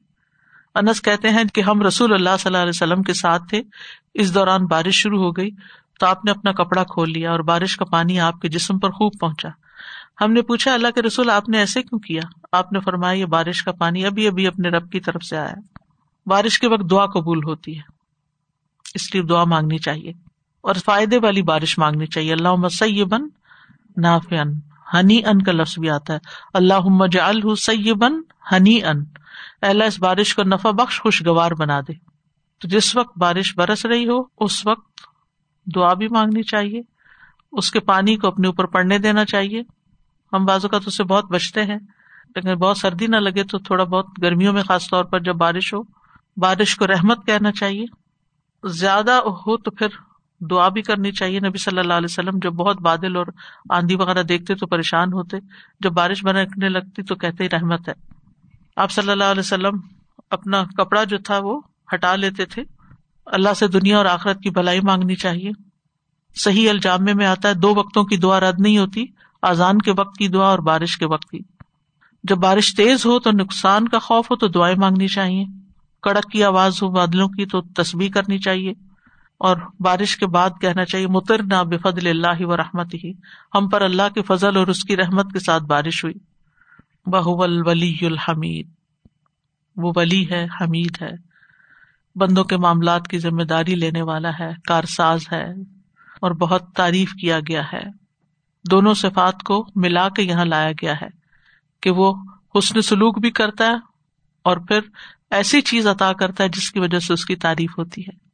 انس 0.76 1.02
کہتے 1.02 1.30
ہیں 1.30 1.44
کہ 1.54 1.62
ہم 1.62 1.82
رسول 1.82 2.14
اللہ 2.14 2.30
صلی 2.40 2.50
اللہ 2.50 2.58
علیہ 2.58 2.70
وسلم 2.70 3.04
کے 3.04 3.14
ساتھ 3.14 3.44
تھے۔ 3.50 3.62
اس 4.14 4.34
دوران 4.34 4.66
بارش 4.66 4.96
شروع 4.96 5.24
ہو 5.24 5.32
گئی 5.32 5.50
تو 6.00 6.06
آپ 6.06 6.26
نے 6.26 6.32
اپنا 6.32 6.52
کپڑا 6.52 6.84
کھول 6.84 7.12
لیا 7.12 7.32
اور 7.32 7.40
بارش 7.40 7.78
کا 7.78 7.86
پانی 7.86 8.20
آپ 8.20 8.42
کے 8.42 8.48
جسم 8.48 8.80
پر 8.80 8.90
خوب 8.90 9.14
پہنچا۔ 9.20 9.50
ہم 10.22 10.34
نے 10.34 10.42
پوچھا، 10.42 10.74
اللہ 10.74 10.88
کے 10.96 11.02
رسول، 11.02 11.30
آپ 11.30 11.50
نے 11.50 11.58
ایسے 11.58 11.82
کیوں 11.82 12.00
کیا؟ 12.00 12.22
آپ 12.52 12.74
نے 12.74 12.80
فرمایا، 12.80 13.20
یہ 13.20 13.26
بارش 13.26 13.64
کا 13.64 13.72
پانی 13.72 14.06
ابھی 14.06 14.28
ابھی 14.28 14.48
اپنے 14.48 14.70
رب 14.70 14.92
کی 14.92 15.00
طرف 15.00 15.24
سے 15.24 15.38
آیا۔ 15.38 15.54
بارش 16.26 16.60
کے 16.60 16.68
وقت 16.68 16.92
دعا 16.92 17.06
قبول 17.06 17.44
ہوتی 17.44 17.78
ہے۔ 17.78 17.97
اس 18.98 19.14
لیے 19.14 19.24
دعا 19.24 19.44
مانگنی 19.44 19.78
چاہیے 19.78 20.12
اور 20.62 20.76
فائدے 20.86 21.18
والی 21.24 21.42
بارش 21.42 21.80
مانگنی 21.80 22.06
چاہیے۔ 22.06 22.34
اللہ 22.34 22.68
سیبن 22.68 23.22
ناف 23.98 24.26
ان 24.32 24.60
ہنی 24.94 25.26
ان 25.26 25.42
کا 25.42 25.52
لفظ 25.52 25.80
بھی 25.80 25.90
آتا 25.90 26.14
ہے۔ 26.14 26.20
اللہ 26.54 27.08
جعل 27.12 27.56
سیبن 27.56 28.14
ہنی 28.52 28.84
ان 28.84 29.04
اللہ، 29.62 29.84
اس 29.84 30.00
بارش 30.00 30.36
کو 30.36 30.44
نفع 30.44 30.72
بخش، 30.72 31.02
خوشگوار 31.02 31.52
بنا 31.52 31.80
دے۔ 31.80 31.94
تو 32.62 32.68
جس 32.68 32.96
وقت 32.96 33.18
بارش 33.18 33.58
برس 33.58 33.86
رہی 33.86 34.10
ہو، 34.10 34.20
اس 34.38 34.68
وقت 34.68 35.02
دعا 35.76 35.94
بھی 35.94 36.08
مانگنی 36.08 36.44
چاہیے۔ 36.44 36.82
اس 37.52 37.72
کے 37.72 37.80
پانی 37.80 38.16
کو 38.16 38.28
اپنے 38.28 38.48
اوپر 38.48 38.66
پڑنے 38.66 38.98
دینا 38.98 39.26
چاہیے۔ 39.26 39.62
ہم 40.34 40.46
بازو 40.46 40.68
کا 40.68 40.80
تو 40.80 40.84
اسے 40.88 41.04
بہت 41.04 41.32
بچتے 41.32 41.64
ہیں، 41.64 41.78
لیکن 42.36 42.56
بہت 42.56 42.78
سردی 42.78 43.08
نہ 43.08 43.16
لگے 43.16 43.44
تو 43.44 43.60
تھوڑا 43.60 43.84
بہت 43.84 44.06
گرمیوں 44.22 44.54
میں 44.54 44.64
خاص 44.64 44.90
طور 44.90 45.04
پر 45.04 45.20
جب 45.20 45.36
بارش 45.36 45.74
ہو، 45.74 45.80
بارش 46.38 46.76
کو 46.76 46.88
رحمت 46.88 47.26
کہنا 47.26 47.52
چاہیے۔ 47.52 47.86
زیادہ 48.68 49.12
ہو 49.12 49.58
تو 49.58 49.72
پھر 49.72 49.88
دعا 50.40 50.70
بھی 50.70 50.82
کرنی 50.82 51.12
چاہیے 51.12 51.40
نبی 51.40 51.58
صلی 51.58 51.80
اللہ 51.80 51.94
علیہ 51.94 52.08
وسلم 52.10 52.40
جب 52.42 52.54
بہت 52.54 52.82
بادل 52.82 53.16
اور 53.16 53.26
آندھی 53.70 53.96
وغیرہ 53.96 54.24
دیکھتے 54.24 54.56
تو 54.56 54.68
پریشان 54.68 55.14
ہوتے، 55.14 55.38
جب 55.80 55.92
بارش 55.92 56.24
بننے 56.24 56.70
لگتی 56.70 57.04
تو 57.04 57.16
کہتے 57.16 57.50
رحمت 57.50 57.90
ہے۔ 57.90 57.94
آپ 58.76 58.92
صلی 58.92 59.12
اللہ 59.12 59.24
علیہ 59.24 59.40
وسلم 59.40 59.80
اپنا 60.30 60.64
کپڑا 60.78 61.04
جو 61.04 61.18
تھا 61.18 61.38
وہ 61.38 61.62
ہٹا 61.94 62.16
لیتے 62.16 62.46
تھے۔ 62.46 62.64
اللہ 63.26 63.54
سے 63.54 63.68
دنیا 63.68 63.98
اور 63.98 64.06
آخرت 64.06 64.40
کی 64.40 64.50
بھلائی 64.50 64.80
مانگنی 64.82 65.16
چاہیے۔ 65.16 65.52
صحیح 66.36 66.70
الجام 66.70 67.04
میں 67.16 67.26
آتا 67.26 67.50
ہے، 67.50 67.54
دو 67.54 67.76
وقتوں 67.76 68.04
کی 68.04 68.18
دعا 68.18 68.40
رد 68.40 68.60
نہیں 68.60 68.78
ہوتی 68.78 69.06
آزان 69.42 69.78
کے 69.78 69.92
وقت 69.98 70.18
کی 70.18 70.28
دعا 70.28 70.48
اور 70.48 70.60
بارش 70.60 70.98
کے 70.98 71.06
وقت 71.06 71.30
کی۔ 71.32 71.40
جب 72.24 72.38
بارش 72.38 72.76
تیز 72.76 73.06
ہو 73.06 73.20
تو 73.20 73.32
نقصان 73.32 73.88
کا 73.88 74.00
خوف 74.00 74.32
ہو 74.32 74.36
تو 74.36 74.48
دعائیں 74.48 74.76
مانگنی 74.78 75.08
چاہیے۔ 75.08 75.46
کڑک 76.04 76.32
کی 76.32 76.44
آواز 76.44 76.84
ہو 76.84 76.90
بادلوں 76.90 77.28
کی 77.28 77.46
تو 77.46 77.62
تصویر 77.62 78.12
کرنی 78.12 78.38
چاہیے 78.38 78.74
اور 79.38 79.58
بارش 79.80 80.18
کے 80.18 80.28
بعد 80.28 80.50
کہنا 80.62 80.86
چاہیے 80.86 81.08
متر 81.08 81.44
نہ 81.44 81.64
بفضل 81.64 82.08
اللہ 82.08 82.46
و 82.46 82.58
رحمت 82.58 82.94
ہی 82.94 83.12
ہم 83.56 83.70
پر 83.70 83.82
اللہ 83.82 84.14
کے 84.16 84.22
فضل 84.22 84.58
اور 84.58 84.68
اس 84.68 84.84
کی 84.84 84.98
رحمت 84.98 85.34
کے 85.34 85.40
ساتھ 85.40 85.64
بارش 85.64 86.04
ہوئی۔ 86.04 86.14
بہ 87.06 87.44
الولی 87.44 87.98
الحمید۔ 88.02 88.68
وہ 89.76 89.94
ولی 89.96 90.30
ہے، 90.32 90.48
حمید 90.62 91.02
ہے۔ 91.02 91.12
بندوں 92.16 92.44
کے 92.44 92.58
معاملات 92.58 93.08
کی 93.08 93.20
ذمہ 93.20 93.44
داری 93.44 93.76
لینے 93.76 94.02
والا 94.02 94.30
ہے، 94.40 94.52
کارساز 94.68 95.22
ہے 95.32 95.52
اور 96.22 96.32
بہت 96.32 96.74
تعریف 96.76 97.14
کیا 97.14 97.40
گیا 97.40 97.62
ہے۔ 97.74 97.84
دونوں 98.72 98.94
صفات 98.94 99.44
کو 99.44 99.68
ملا 99.76 100.10
کے 100.10 100.24
یہاں 100.24 100.46
لایا 100.46 100.72
گیا 100.72 100.94
ہے 101.02 101.08
کہ 101.82 101.92
وہ 101.92 102.14
حسن 102.58 102.82
سلوک 102.82 103.20
بھی 103.20 103.32
کرتا 103.32 103.66
ہے 103.66 103.76
اور 104.44 104.58
پھر 104.58 104.80
ایسی 105.32 105.62
چیز 105.62 105.88
عطا 105.88 106.14
کرتا 106.14 106.44
ہے 106.44 106.50
جس 106.50 106.72
کی 106.72 106.80
وجہ 106.80 107.00
سے 107.00 107.14
اس 107.14 107.26
کی 107.26 107.36
تعریف 107.36 107.72
ہوتی 107.78 108.02
ہے۔ 108.02 108.28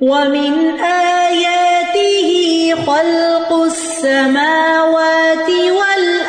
وَمِنْ 0.00 0.80
آيَاتِهِ 0.80 2.86
خَلْقُ 2.86 3.62
السَّمَاوَاتِ 3.62 5.70
وَالْأَرْضِ 5.70 6.19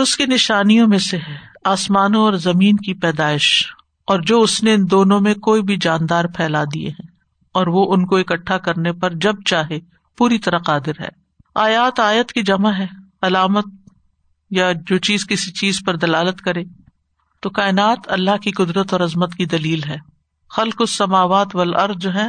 اس 0.00 0.16
کی 0.16 0.24
نشانیوں 0.26 0.88
میں 0.88 0.98
سے 0.98 1.16
ہے، 1.16 1.36
آسمانوں 1.64 2.22
اور 2.22 2.32
زمین 2.32 2.76
کی 2.76 2.94
پیدائش، 2.94 3.66
اور 4.06 4.20
جو 4.20 4.40
اس 4.40 4.62
نے 4.62 4.74
ان 4.74 4.90
دونوں 4.90 5.20
میں 5.20 5.34
کوئی 5.34 5.62
بھی 5.62 5.76
جاندار 5.76 6.24
پھیلا 6.24 6.64
دیے 6.64 6.88
ہیں، 6.88 7.06
اور 7.54 7.66
وہ 7.66 7.94
ان 7.94 8.06
کو 8.06 8.16
اکٹھا 8.16 8.58
کرنے 8.58 8.92
پر 8.92 9.14
جب 9.14 9.34
چاہے 9.46 9.78
پوری 10.18 10.38
طرح 10.38 10.58
قادر 10.58 11.00
ہے۔ 11.00 11.08
آیات 11.54 12.00
آیت 12.00 12.32
کی 12.32 12.42
جمع 12.42 12.72
ہے، 12.78 12.86
علامت 13.22 13.64
یا 14.50 14.72
جو 14.72 14.98
چیز 14.98 15.26
کسی 15.26 15.52
چیز 15.52 15.80
پر 15.86 15.96
دلالت 15.96 16.40
کرے، 16.40 16.64
تو 17.42 17.50
کائنات 17.50 17.98
اللہ 18.06 18.36
کی 18.36 18.50
قدرت 18.50 18.92
اور 18.92 19.00
عظمت 19.00 19.34
کی 19.34 19.44
دلیل 19.44 19.84
ہے۔ 19.84 19.96
خلق 20.50 20.76
السماوات 20.78 21.56
والارض 21.56 21.96
جو 21.96 22.14
ہے، 22.14 22.28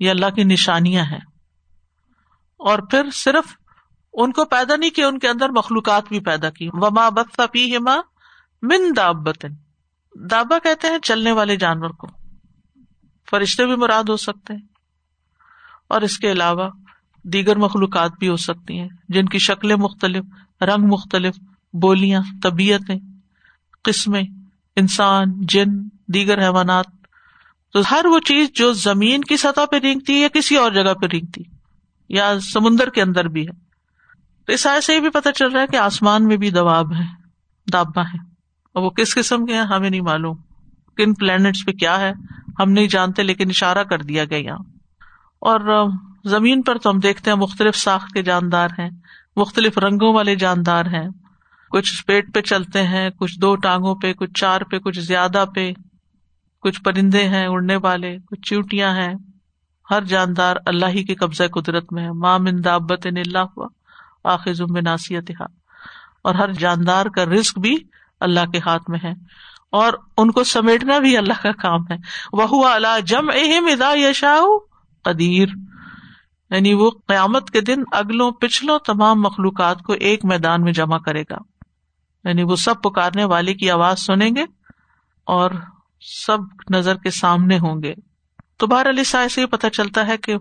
یہ 0.00 0.10
اللہ 0.10 0.30
کی 0.36 0.44
نشانیاں 0.44 1.04
ہیں۔ 1.04 1.24
اور 2.58 2.78
پھر 2.78 3.10
صرف 3.14 3.59
ان 4.12 4.32
کو 4.32 4.44
پیدا 4.44 4.76
نہیں 4.76 4.90
کیا، 4.90 5.08
ان 5.08 5.18
کے 5.18 5.28
اندر 5.28 5.48
مخلوقات 5.48 6.08
بھی 6.08 6.20
پیدا 6.20 6.50
کی۔ 6.50 6.68
وما 6.72 7.08
بت 7.08 7.40
ہما 7.56 7.96
من 8.62 8.92
دابتن 8.96 9.48
دابا 10.14 10.58
کہتے 10.58 10.88
ہیں 10.88 10.98
چلنے 10.98 11.32
والے 11.32 11.56
جانور 11.56 11.90
کو۔ 11.90 12.06
فرشتے 13.30 13.66
بھی 13.66 13.76
مراد 13.76 14.04
ہو 14.04 14.16
سکتے 14.16 14.54
ہیں۔ 14.54 14.60
اور 15.88 16.00
اس 16.00 16.18
کے 16.18 16.32
علاوہ 16.32 16.70
دیگر 17.22 17.56
مخلوقات 17.56 18.12
بھی 18.18 18.28
ہو 18.28 18.36
سکتی 18.36 18.78
ہیں، 18.78 18.88
جن 19.08 19.26
کی 19.26 19.38
شکلیں 19.38 19.76
مختلف، 19.76 20.24
رنگ 20.62 20.86
مختلف، 20.86 21.34
بولیاں، 21.72 22.22
طبیعتیں، 22.42 22.98
قسمیں، 23.82 24.22
انسان، 24.76 25.24
جن، 25.40 25.66
دیگر 26.06 26.42
حیوانات۔ 26.42 26.86
تو 27.72 27.80
ہر 27.90 28.06
وہ 28.06 28.18
چیز 28.18 28.48
جو 28.54 28.72
زمین 28.72 29.20
کی 29.20 29.36
سطح 29.36 29.60
پہ 29.70 29.76
رینگتی 29.76 30.14
ہے 30.14 30.18
یا 30.18 30.28
کسی 30.28 30.56
اور 30.56 30.72
جگہ 30.72 30.94
پہ 30.94 31.06
رینگتی، 31.06 31.42
یا 32.08 32.40
سمندر 32.52 32.90
کے 32.90 33.02
اندر 33.02 33.24
بھی 33.24 33.48
ہے۔ 33.48 33.69
تو 34.50 34.54
اس 34.54 34.66
آئے 34.66 34.80
سے 34.80 34.94
یہ 34.94 35.00
بھی 35.00 35.10
پتا 35.10 35.32
چل 35.32 35.48
رہا 35.48 35.62
ہے 35.62 35.66
کہ 35.66 35.76
آسمان 35.76 36.26
میں 36.26 36.36
بھی 36.36 36.50
دواب 36.50 36.92
ہے 36.92 37.04
دابا 37.72 38.02
ہے 38.02 38.16
اور 38.74 38.82
وہ 38.82 38.90
کس 38.90 39.14
قسم 39.14 39.46
کے 39.46 39.54
ہیں؟ 39.54 39.62
ہمیں 39.62 39.90
نہیں 39.90 40.00
معلوم۔ 40.00 40.36
کن 40.96 41.14
پلانٹس 41.14 41.66
پہ 41.66 41.72
کیا 41.72 42.00
ہے؟ 42.00 42.12
ہم 42.58 42.72
نہیں 42.72 42.86
جانتے، 42.86 43.22
لیکن 43.22 43.48
اشارہ 43.48 43.84
کر 43.84 43.98
دیا 43.98 44.24
گیا۔ 44.24 44.38
یہاں 44.38 44.58
اور 45.40 45.88
زمین 46.24 46.62
پر 46.62 46.78
تو 46.78 46.90
ہم 46.90 46.98
دیکھتے 46.98 47.30
ہیں 47.30 47.38
مختلف 47.38 47.76
ساخت 47.76 48.12
کے 48.12 48.22
جاندار 48.22 48.68
ہیں، 48.78 48.90
مختلف 49.36 49.78
رنگوں 49.78 50.14
والے 50.14 50.34
جاندار 50.34 50.84
ہیں۔ 50.86 51.08
کچھ 51.70 52.06
پیٹ 52.06 52.34
پہ 52.34 52.40
چلتے 52.40 52.82
ہیں، 52.82 53.10
کچھ 53.10 53.40
دو 53.40 53.56
ٹانگوں 53.56 53.94
پہ، 53.94 54.12
کچھ 54.12 54.32
چار 54.40 54.60
پہ، 54.60 54.78
کچھ 54.78 55.00
زیادہ 55.00 55.44
پہ۔ 55.54 55.72
کچھ 56.62 56.82
پرندے 56.82 57.28
ہیں، 57.28 57.46
اڑنے 57.46 57.76
والے، 57.76 58.16
کچھ 58.26 58.40
چیوٹیاں 58.40 58.94
ہیں۔ 58.94 59.14
ہر 59.90 60.04
جاندار 60.04 60.56
اللہ 60.66 60.86
ہی 60.86 61.04
کے 61.04 61.14
قبضۂ 61.14 61.44
قدرت 61.52 61.92
میں 61.92 62.04
ہے۔ 62.04 62.12
ماں 62.12 62.38
من 62.38 62.64
دابت 62.64 63.06
اللہ 63.06 63.38
ہوا۔ 63.38 63.79
آخر 64.24 64.80
ناسیت 64.82 65.30
اور 66.24 66.34
ہر 66.34 66.52
جاندار 66.52 67.06
کا 67.06 67.24
رسک 67.24 67.58
بھی 67.58 67.76
اللہ 68.20 68.50
کے 68.50 68.58
ہاتھ 68.58 68.90
میں 68.90 68.98
ہے۔ 69.04 69.12
اور 69.70 69.92
ان 70.16 70.30
کو 70.30 70.44
سمیٹنا 70.44 70.98
بھی 70.98 71.16
اللہ 71.16 71.42
کا 71.42 71.52
کام 71.52 71.80
ہے۔ 71.90 71.96
وہ 72.32 72.68
اللہ 72.68 73.00
جم 73.00 73.30
اہم 73.34 73.66
ادا 73.66 73.94
یشا 73.96 74.36
قدیر۔ 75.04 75.48
یعنی 76.50 76.74
وہ 76.74 76.90
قیامت 77.06 77.50
کے 77.50 77.60
دن 77.60 77.82
اگلوں، 77.92 78.30
پچھلوں 78.30 78.78
تمام 78.78 79.22
مخلوقات 79.22 79.82
کو 79.82 79.92
ایک 79.92 80.24
میدان 80.24 80.62
میں 80.62 80.72
جمع 80.72 80.98
کرے 80.98 81.22
گا۔ 81.22 81.36
یعنی 82.28 82.42
وہ 82.42 82.56
سب 82.56 82.82
پکارنے 82.82 83.24
والے 83.24 83.54
کی 83.54 83.70
آواز 83.70 83.98
سنیں 83.98 84.30
گے 84.36 84.44
اور 85.24 85.50
سب 86.26 86.38
نظر 86.74 86.96
کے 86.96 87.10
سامنے 87.10 87.58
ہوں 87.58 87.82
گے۔ 87.82 87.94
تو 88.56 88.66
بہر 88.66 88.90
علی 88.90 89.04
سا 89.04 89.28
سے 89.28 89.46
پتہ 89.46 89.66
چلتا 89.66 90.06
ہے 90.06 90.18
کہ 90.18 90.36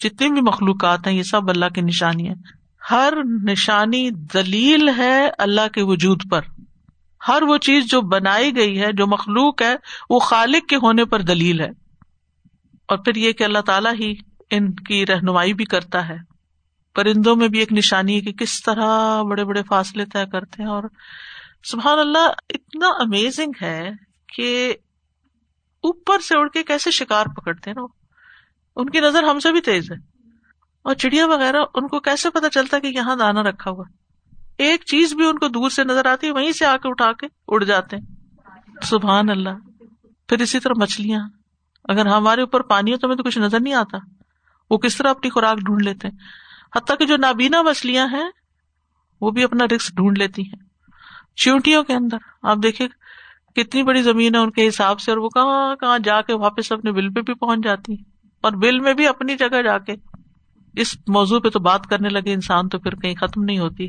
جتنی 0.00 0.28
بھی 0.30 0.40
مخلوقات 0.40 1.06
ہیں، 1.06 1.14
یہ 1.14 1.22
سب 1.22 1.50
اللہ 1.50 1.66
کی 1.74 1.80
نشانی 1.80 2.28
ہے 2.28 2.57
ہر 2.90 3.12
نشانی 3.48 4.10
دلیل 4.10 4.88
ہے 4.96 5.30
اللہ 5.38 5.68
کے 5.68 5.82
وجود 5.82 6.22
پر۔ 6.30 6.40
ہر 7.28 7.42
وہ 7.42 7.56
چیز 7.56 7.90
جو 7.90 8.00
بنائی 8.00 8.56
گئی 8.56 8.80
ہے، 8.80 8.92
جو 8.92 9.06
مخلوق 9.06 9.62
ہے، 9.62 9.76
وہ 10.10 10.18
خالق 10.18 10.68
کے 10.68 10.76
ہونے 10.76 11.04
پر 11.04 11.20
دلیل 11.20 11.60
ہے۔ 11.60 11.68
اور 12.88 12.98
پھر 12.98 13.14
یہ 13.14 13.32
کہ 13.32 13.44
اللہ 13.44 13.58
تعالیٰ 13.58 13.94
ہی 14.00 14.14
ان 14.50 14.74
کی 14.74 15.06
رہنمائی 15.06 15.54
بھی 15.54 15.64
کرتا 15.64 16.08
ہے۔ 16.08 16.16
پرندوں 16.94 17.36
میں 17.36 17.48
بھی 17.48 17.58
ایک 17.58 17.72
نشانی 17.72 18.16
ہے 18.16 18.20
کہ 18.20 18.32
کس 18.32 18.62
طرح 18.62 19.22
بڑے 19.22 19.44
بڑے 19.44 19.62
فاصلے 19.62 20.04
طے 20.04 20.26
کرتے 20.32 20.62
ہیں۔ 20.62 20.70
اور 20.70 20.82
سبحان 21.64 21.98
اللہ، 21.98 22.30
اتنا 22.50 22.88
امیزنگ 22.88 23.52
ہے 23.62 23.90
کہ 24.36 24.74
اوپر 25.82 26.18
سے 26.18 26.38
اڑ 26.38 26.48
کے 26.48 26.62
کیسے 26.62 26.90
شکار 26.90 27.26
پکڑتے 27.26 27.70
ہیں 27.70 27.74
نا۔ 27.74 27.86
ان 28.76 28.90
کی 28.90 29.00
نظر 29.00 29.22
ہم 29.22 29.38
سے 29.38 29.52
بھی 29.52 29.60
تیز 29.60 29.92
ہے۔ 29.92 30.17
اور 30.88 30.96
چڑیا 30.96 31.26
وغیرہ، 31.26 31.62
ان 31.74 31.88
کو 31.88 32.00
کیسے 32.00 32.30
پتا 32.30 32.50
چلتا 32.50 32.76
ہے 32.76 32.80
کہ 32.80 32.86
یہاں 32.86 33.16
دانا 33.16 33.42
رکھا 33.42 33.70
ہوا؟ 33.70 33.84
ایک 34.58 34.84
چیز 34.84 35.14
بھی 35.14 35.26
ان 35.26 35.38
کو 35.38 35.48
دور 35.48 35.70
سے 35.70 35.84
نظر 35.84 36.06
آتی 36.06 36.26
ہے، 36.26 36.32
وہیں 36.32 36.52
سے 36.52 36.66
آ 36.66 36.76
کے 36.76 36.88
اٹھا 36.88 37.12
کے 37.12 37.26
اڑ 37.48 37.64
جاتے 37.64 37.96
ہیں۔ 37.96 38.04
سبحان 38.82 39.30
اللہ۔ 39.30 39.48
پھر 40.28 40.40
اسی 40.40 40.60
طرح 40.60 40.72
مچھلیاں۔ 40.76 41.28
اگر 41.88 42.06
ہمارے 42.06 42.40
اوپر 42.40 42.60
پانی 42.60 42.92
ہو 42.92 42.96
تو 42.96 43.06
ہمیں 43.06 43.16
تو 43.16 43.22
کچھ 43.22 43.38
نظر 43.38 43.60
نہیں 43.60 43.74
آتا۔ 43.74 43.98
وہ 44.70 44.78
کس 44.78 44.96
طرح 44.96 45.10
اپنی 45.10 45.30
خوراک 45.30 45.58
ڈھونڈ 45.58 45.82
لیتے 45.82 46.08
ہیں؟ 46.08 46.16
حتیٰ 46.76 46.96
کہ 46.98 47.06
جو 47.06 47.16
نابینا 47.16 47.62
مچھلیاں 47.62 48.08
ہیں، 48.12 48.30
وہ 49.20 49.30
بھی 49.30 49.44
اپنا 49.44 49.64
رسک 49.76 49.96
ڈھونڈ 49.96 50.18
لیتی 50.18 50.42
ہیں۔ 50.42 50.58
چیونٹیوں 51.36 51.82
کے 51.82 51.94
اندر، 51.94 52.16
آپ 52.42 52.56
دیکھیں 52.62 52.88
کتنی 53.56 53.82
بڑی 53.82 54.02
زمین 54.02 54.34
ہے 54.34 54.40
ان 54.40 54.50
کے 54.50 54.68
حساب 54.68 55.00
سے 55.00 55.10
اور 55.10 55.18
وہ 55.18 55.28
کہاں 55.28 55.76
کہاں 55.76 55.98
جا 55.98 56.20
کے 56.20 56.34
واپس 56.34 56.72
اپنے 56.72 56.92
بل 56.92 57.12
پہ 57.12 57.20
بھی 57.20 57.34
پہنچ 57.34 57.60
جاتی 57.64 57.92
اور 58.40 58.52
بل 58.52 58.80
میں 58.80 58.94
بھی 58.94 59.06
اپنی 59.06 59.36
جگہ 59.36 59.62
جا 59.62 59.78
کے 59.78 59.92
اس 60.80 60.96
موضوع 61.08 61.40
پہ 61.40 61.48
تو 61.48 61.60
بات 61.60 61.86
کرنے 61.86 62.08
لگے، 62.08 62.32
انسان 62.32 62.68
تو 62.68 62.78
پھر 62.78 62.94
کہیں 62.94 63.14
ختم 63.14 63.42
نہیں 63.42 63.58
ہوتی۔ 63.58 63.88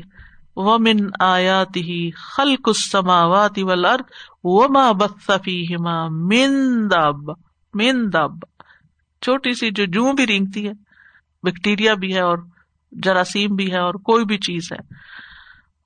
وہ 0.56 0.78
من 0.78 0.96
آیات 1.20 1.76
ہی 1.76 2.10
خلق 2.10 2.68
السماوات 2.68 3.58
والارض 3.62 4.02
وما 4.44 4.92
بث 4.92 5.30
فیہما 5.44 6.08
من 6.08 6.50
دب۔ 6.90 7.30
من 7.74 8.12
دب۔ 8.12 8.62
چھوٹی 9.22 9.52
سی 9.52 9.70
جو 9.70 9.84
جوں 9.84 10.12
بھی 10.12 10.26
رینگتی 10.26 10.66
ہے، 10.66 10.72
بیکٹیریا 11.42 11.94
بھی 11.94 12.14
ہے 12.14 12.20
اور 12.20 12.38
جراثیم 12.92 13.54
بھی 13.54 13.72
ہے 13.72 13.78
اور 13.78 13.94
کوئی 13.94 14.24
بھی 14.24 14.38
چیز 14.38 14.72
ہے، 14.72 14.94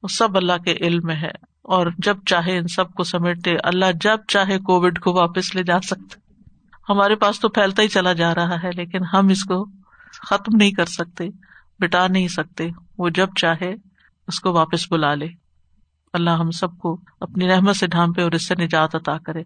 وہ 0.02 0.08
سب 0.08 0.36
اللہ 0.36 0.62
کے 0.64 0.76
علم 0.80 1.00
میں 1.04 1.16
ہے۔ 1.16 1.54
اور 1.62 1.86
جب 1.98 2.16
چاہے 2.26 2.58
ان 2.58 2.66
سب 2.66 2.92
کو 2.92 3.04
سمیٹے 3.04 3.50
اللہ 3.64 3.84
جب 4.00 4.18
چاہے 4.28 4.58
کووڈ 4.58 4.98
کو 4.98 5.12
واپس 5.12 5.54
لے 5.54 5.62
جا 5.62 5.80
سکتے 5.80 6.20
ہمارے 6.88 7.14
پاس 7.14 7.40
تو 7.40 7.48
پھیلتا 7.48 7.82
ہی 7.82 7.88
چلا 7.88 8.12
جا 8.12 8.34
رہا 8.34 8.62
ہے، 8.62 8.70
لیکن 8.74 8.98
ہم 9.12 9.28
اس 9.28 9.44
کو 9.44 9.66
ختم 10.20 10.56
نہیں 10.56 10.70
کر 10.70 10.84
سکتے 10.84 11.24
بٹا 11.80 12.06
نہیں 12.06 12.28
سکتے۔ 12.28 12.68
وہ 12.98 13.08
جب 13.08 13.28
چاہے، 13.40 13.74
اس 14.28 14.40
کو 14.40 14.52
واپس 14.52 14.92
بلا 14.92 15.14
لے۔ 15.14 15.26
اللہ 16.12 16.30
ہم 16.30 16.50
سب 16.50 16.78
کو 16.78 17.00
اپنی 17.20 17.48
رحمت 17.48 17.76
سے 17.76 17.86
ڈھانپے 17.86 18.22
اور 18.22 18.32
اس 18.32 18.48
سے 18.48 18.54
نجات 18.54 18.94
عطا 18.94 19.18
کرے۔ 19.18 19.42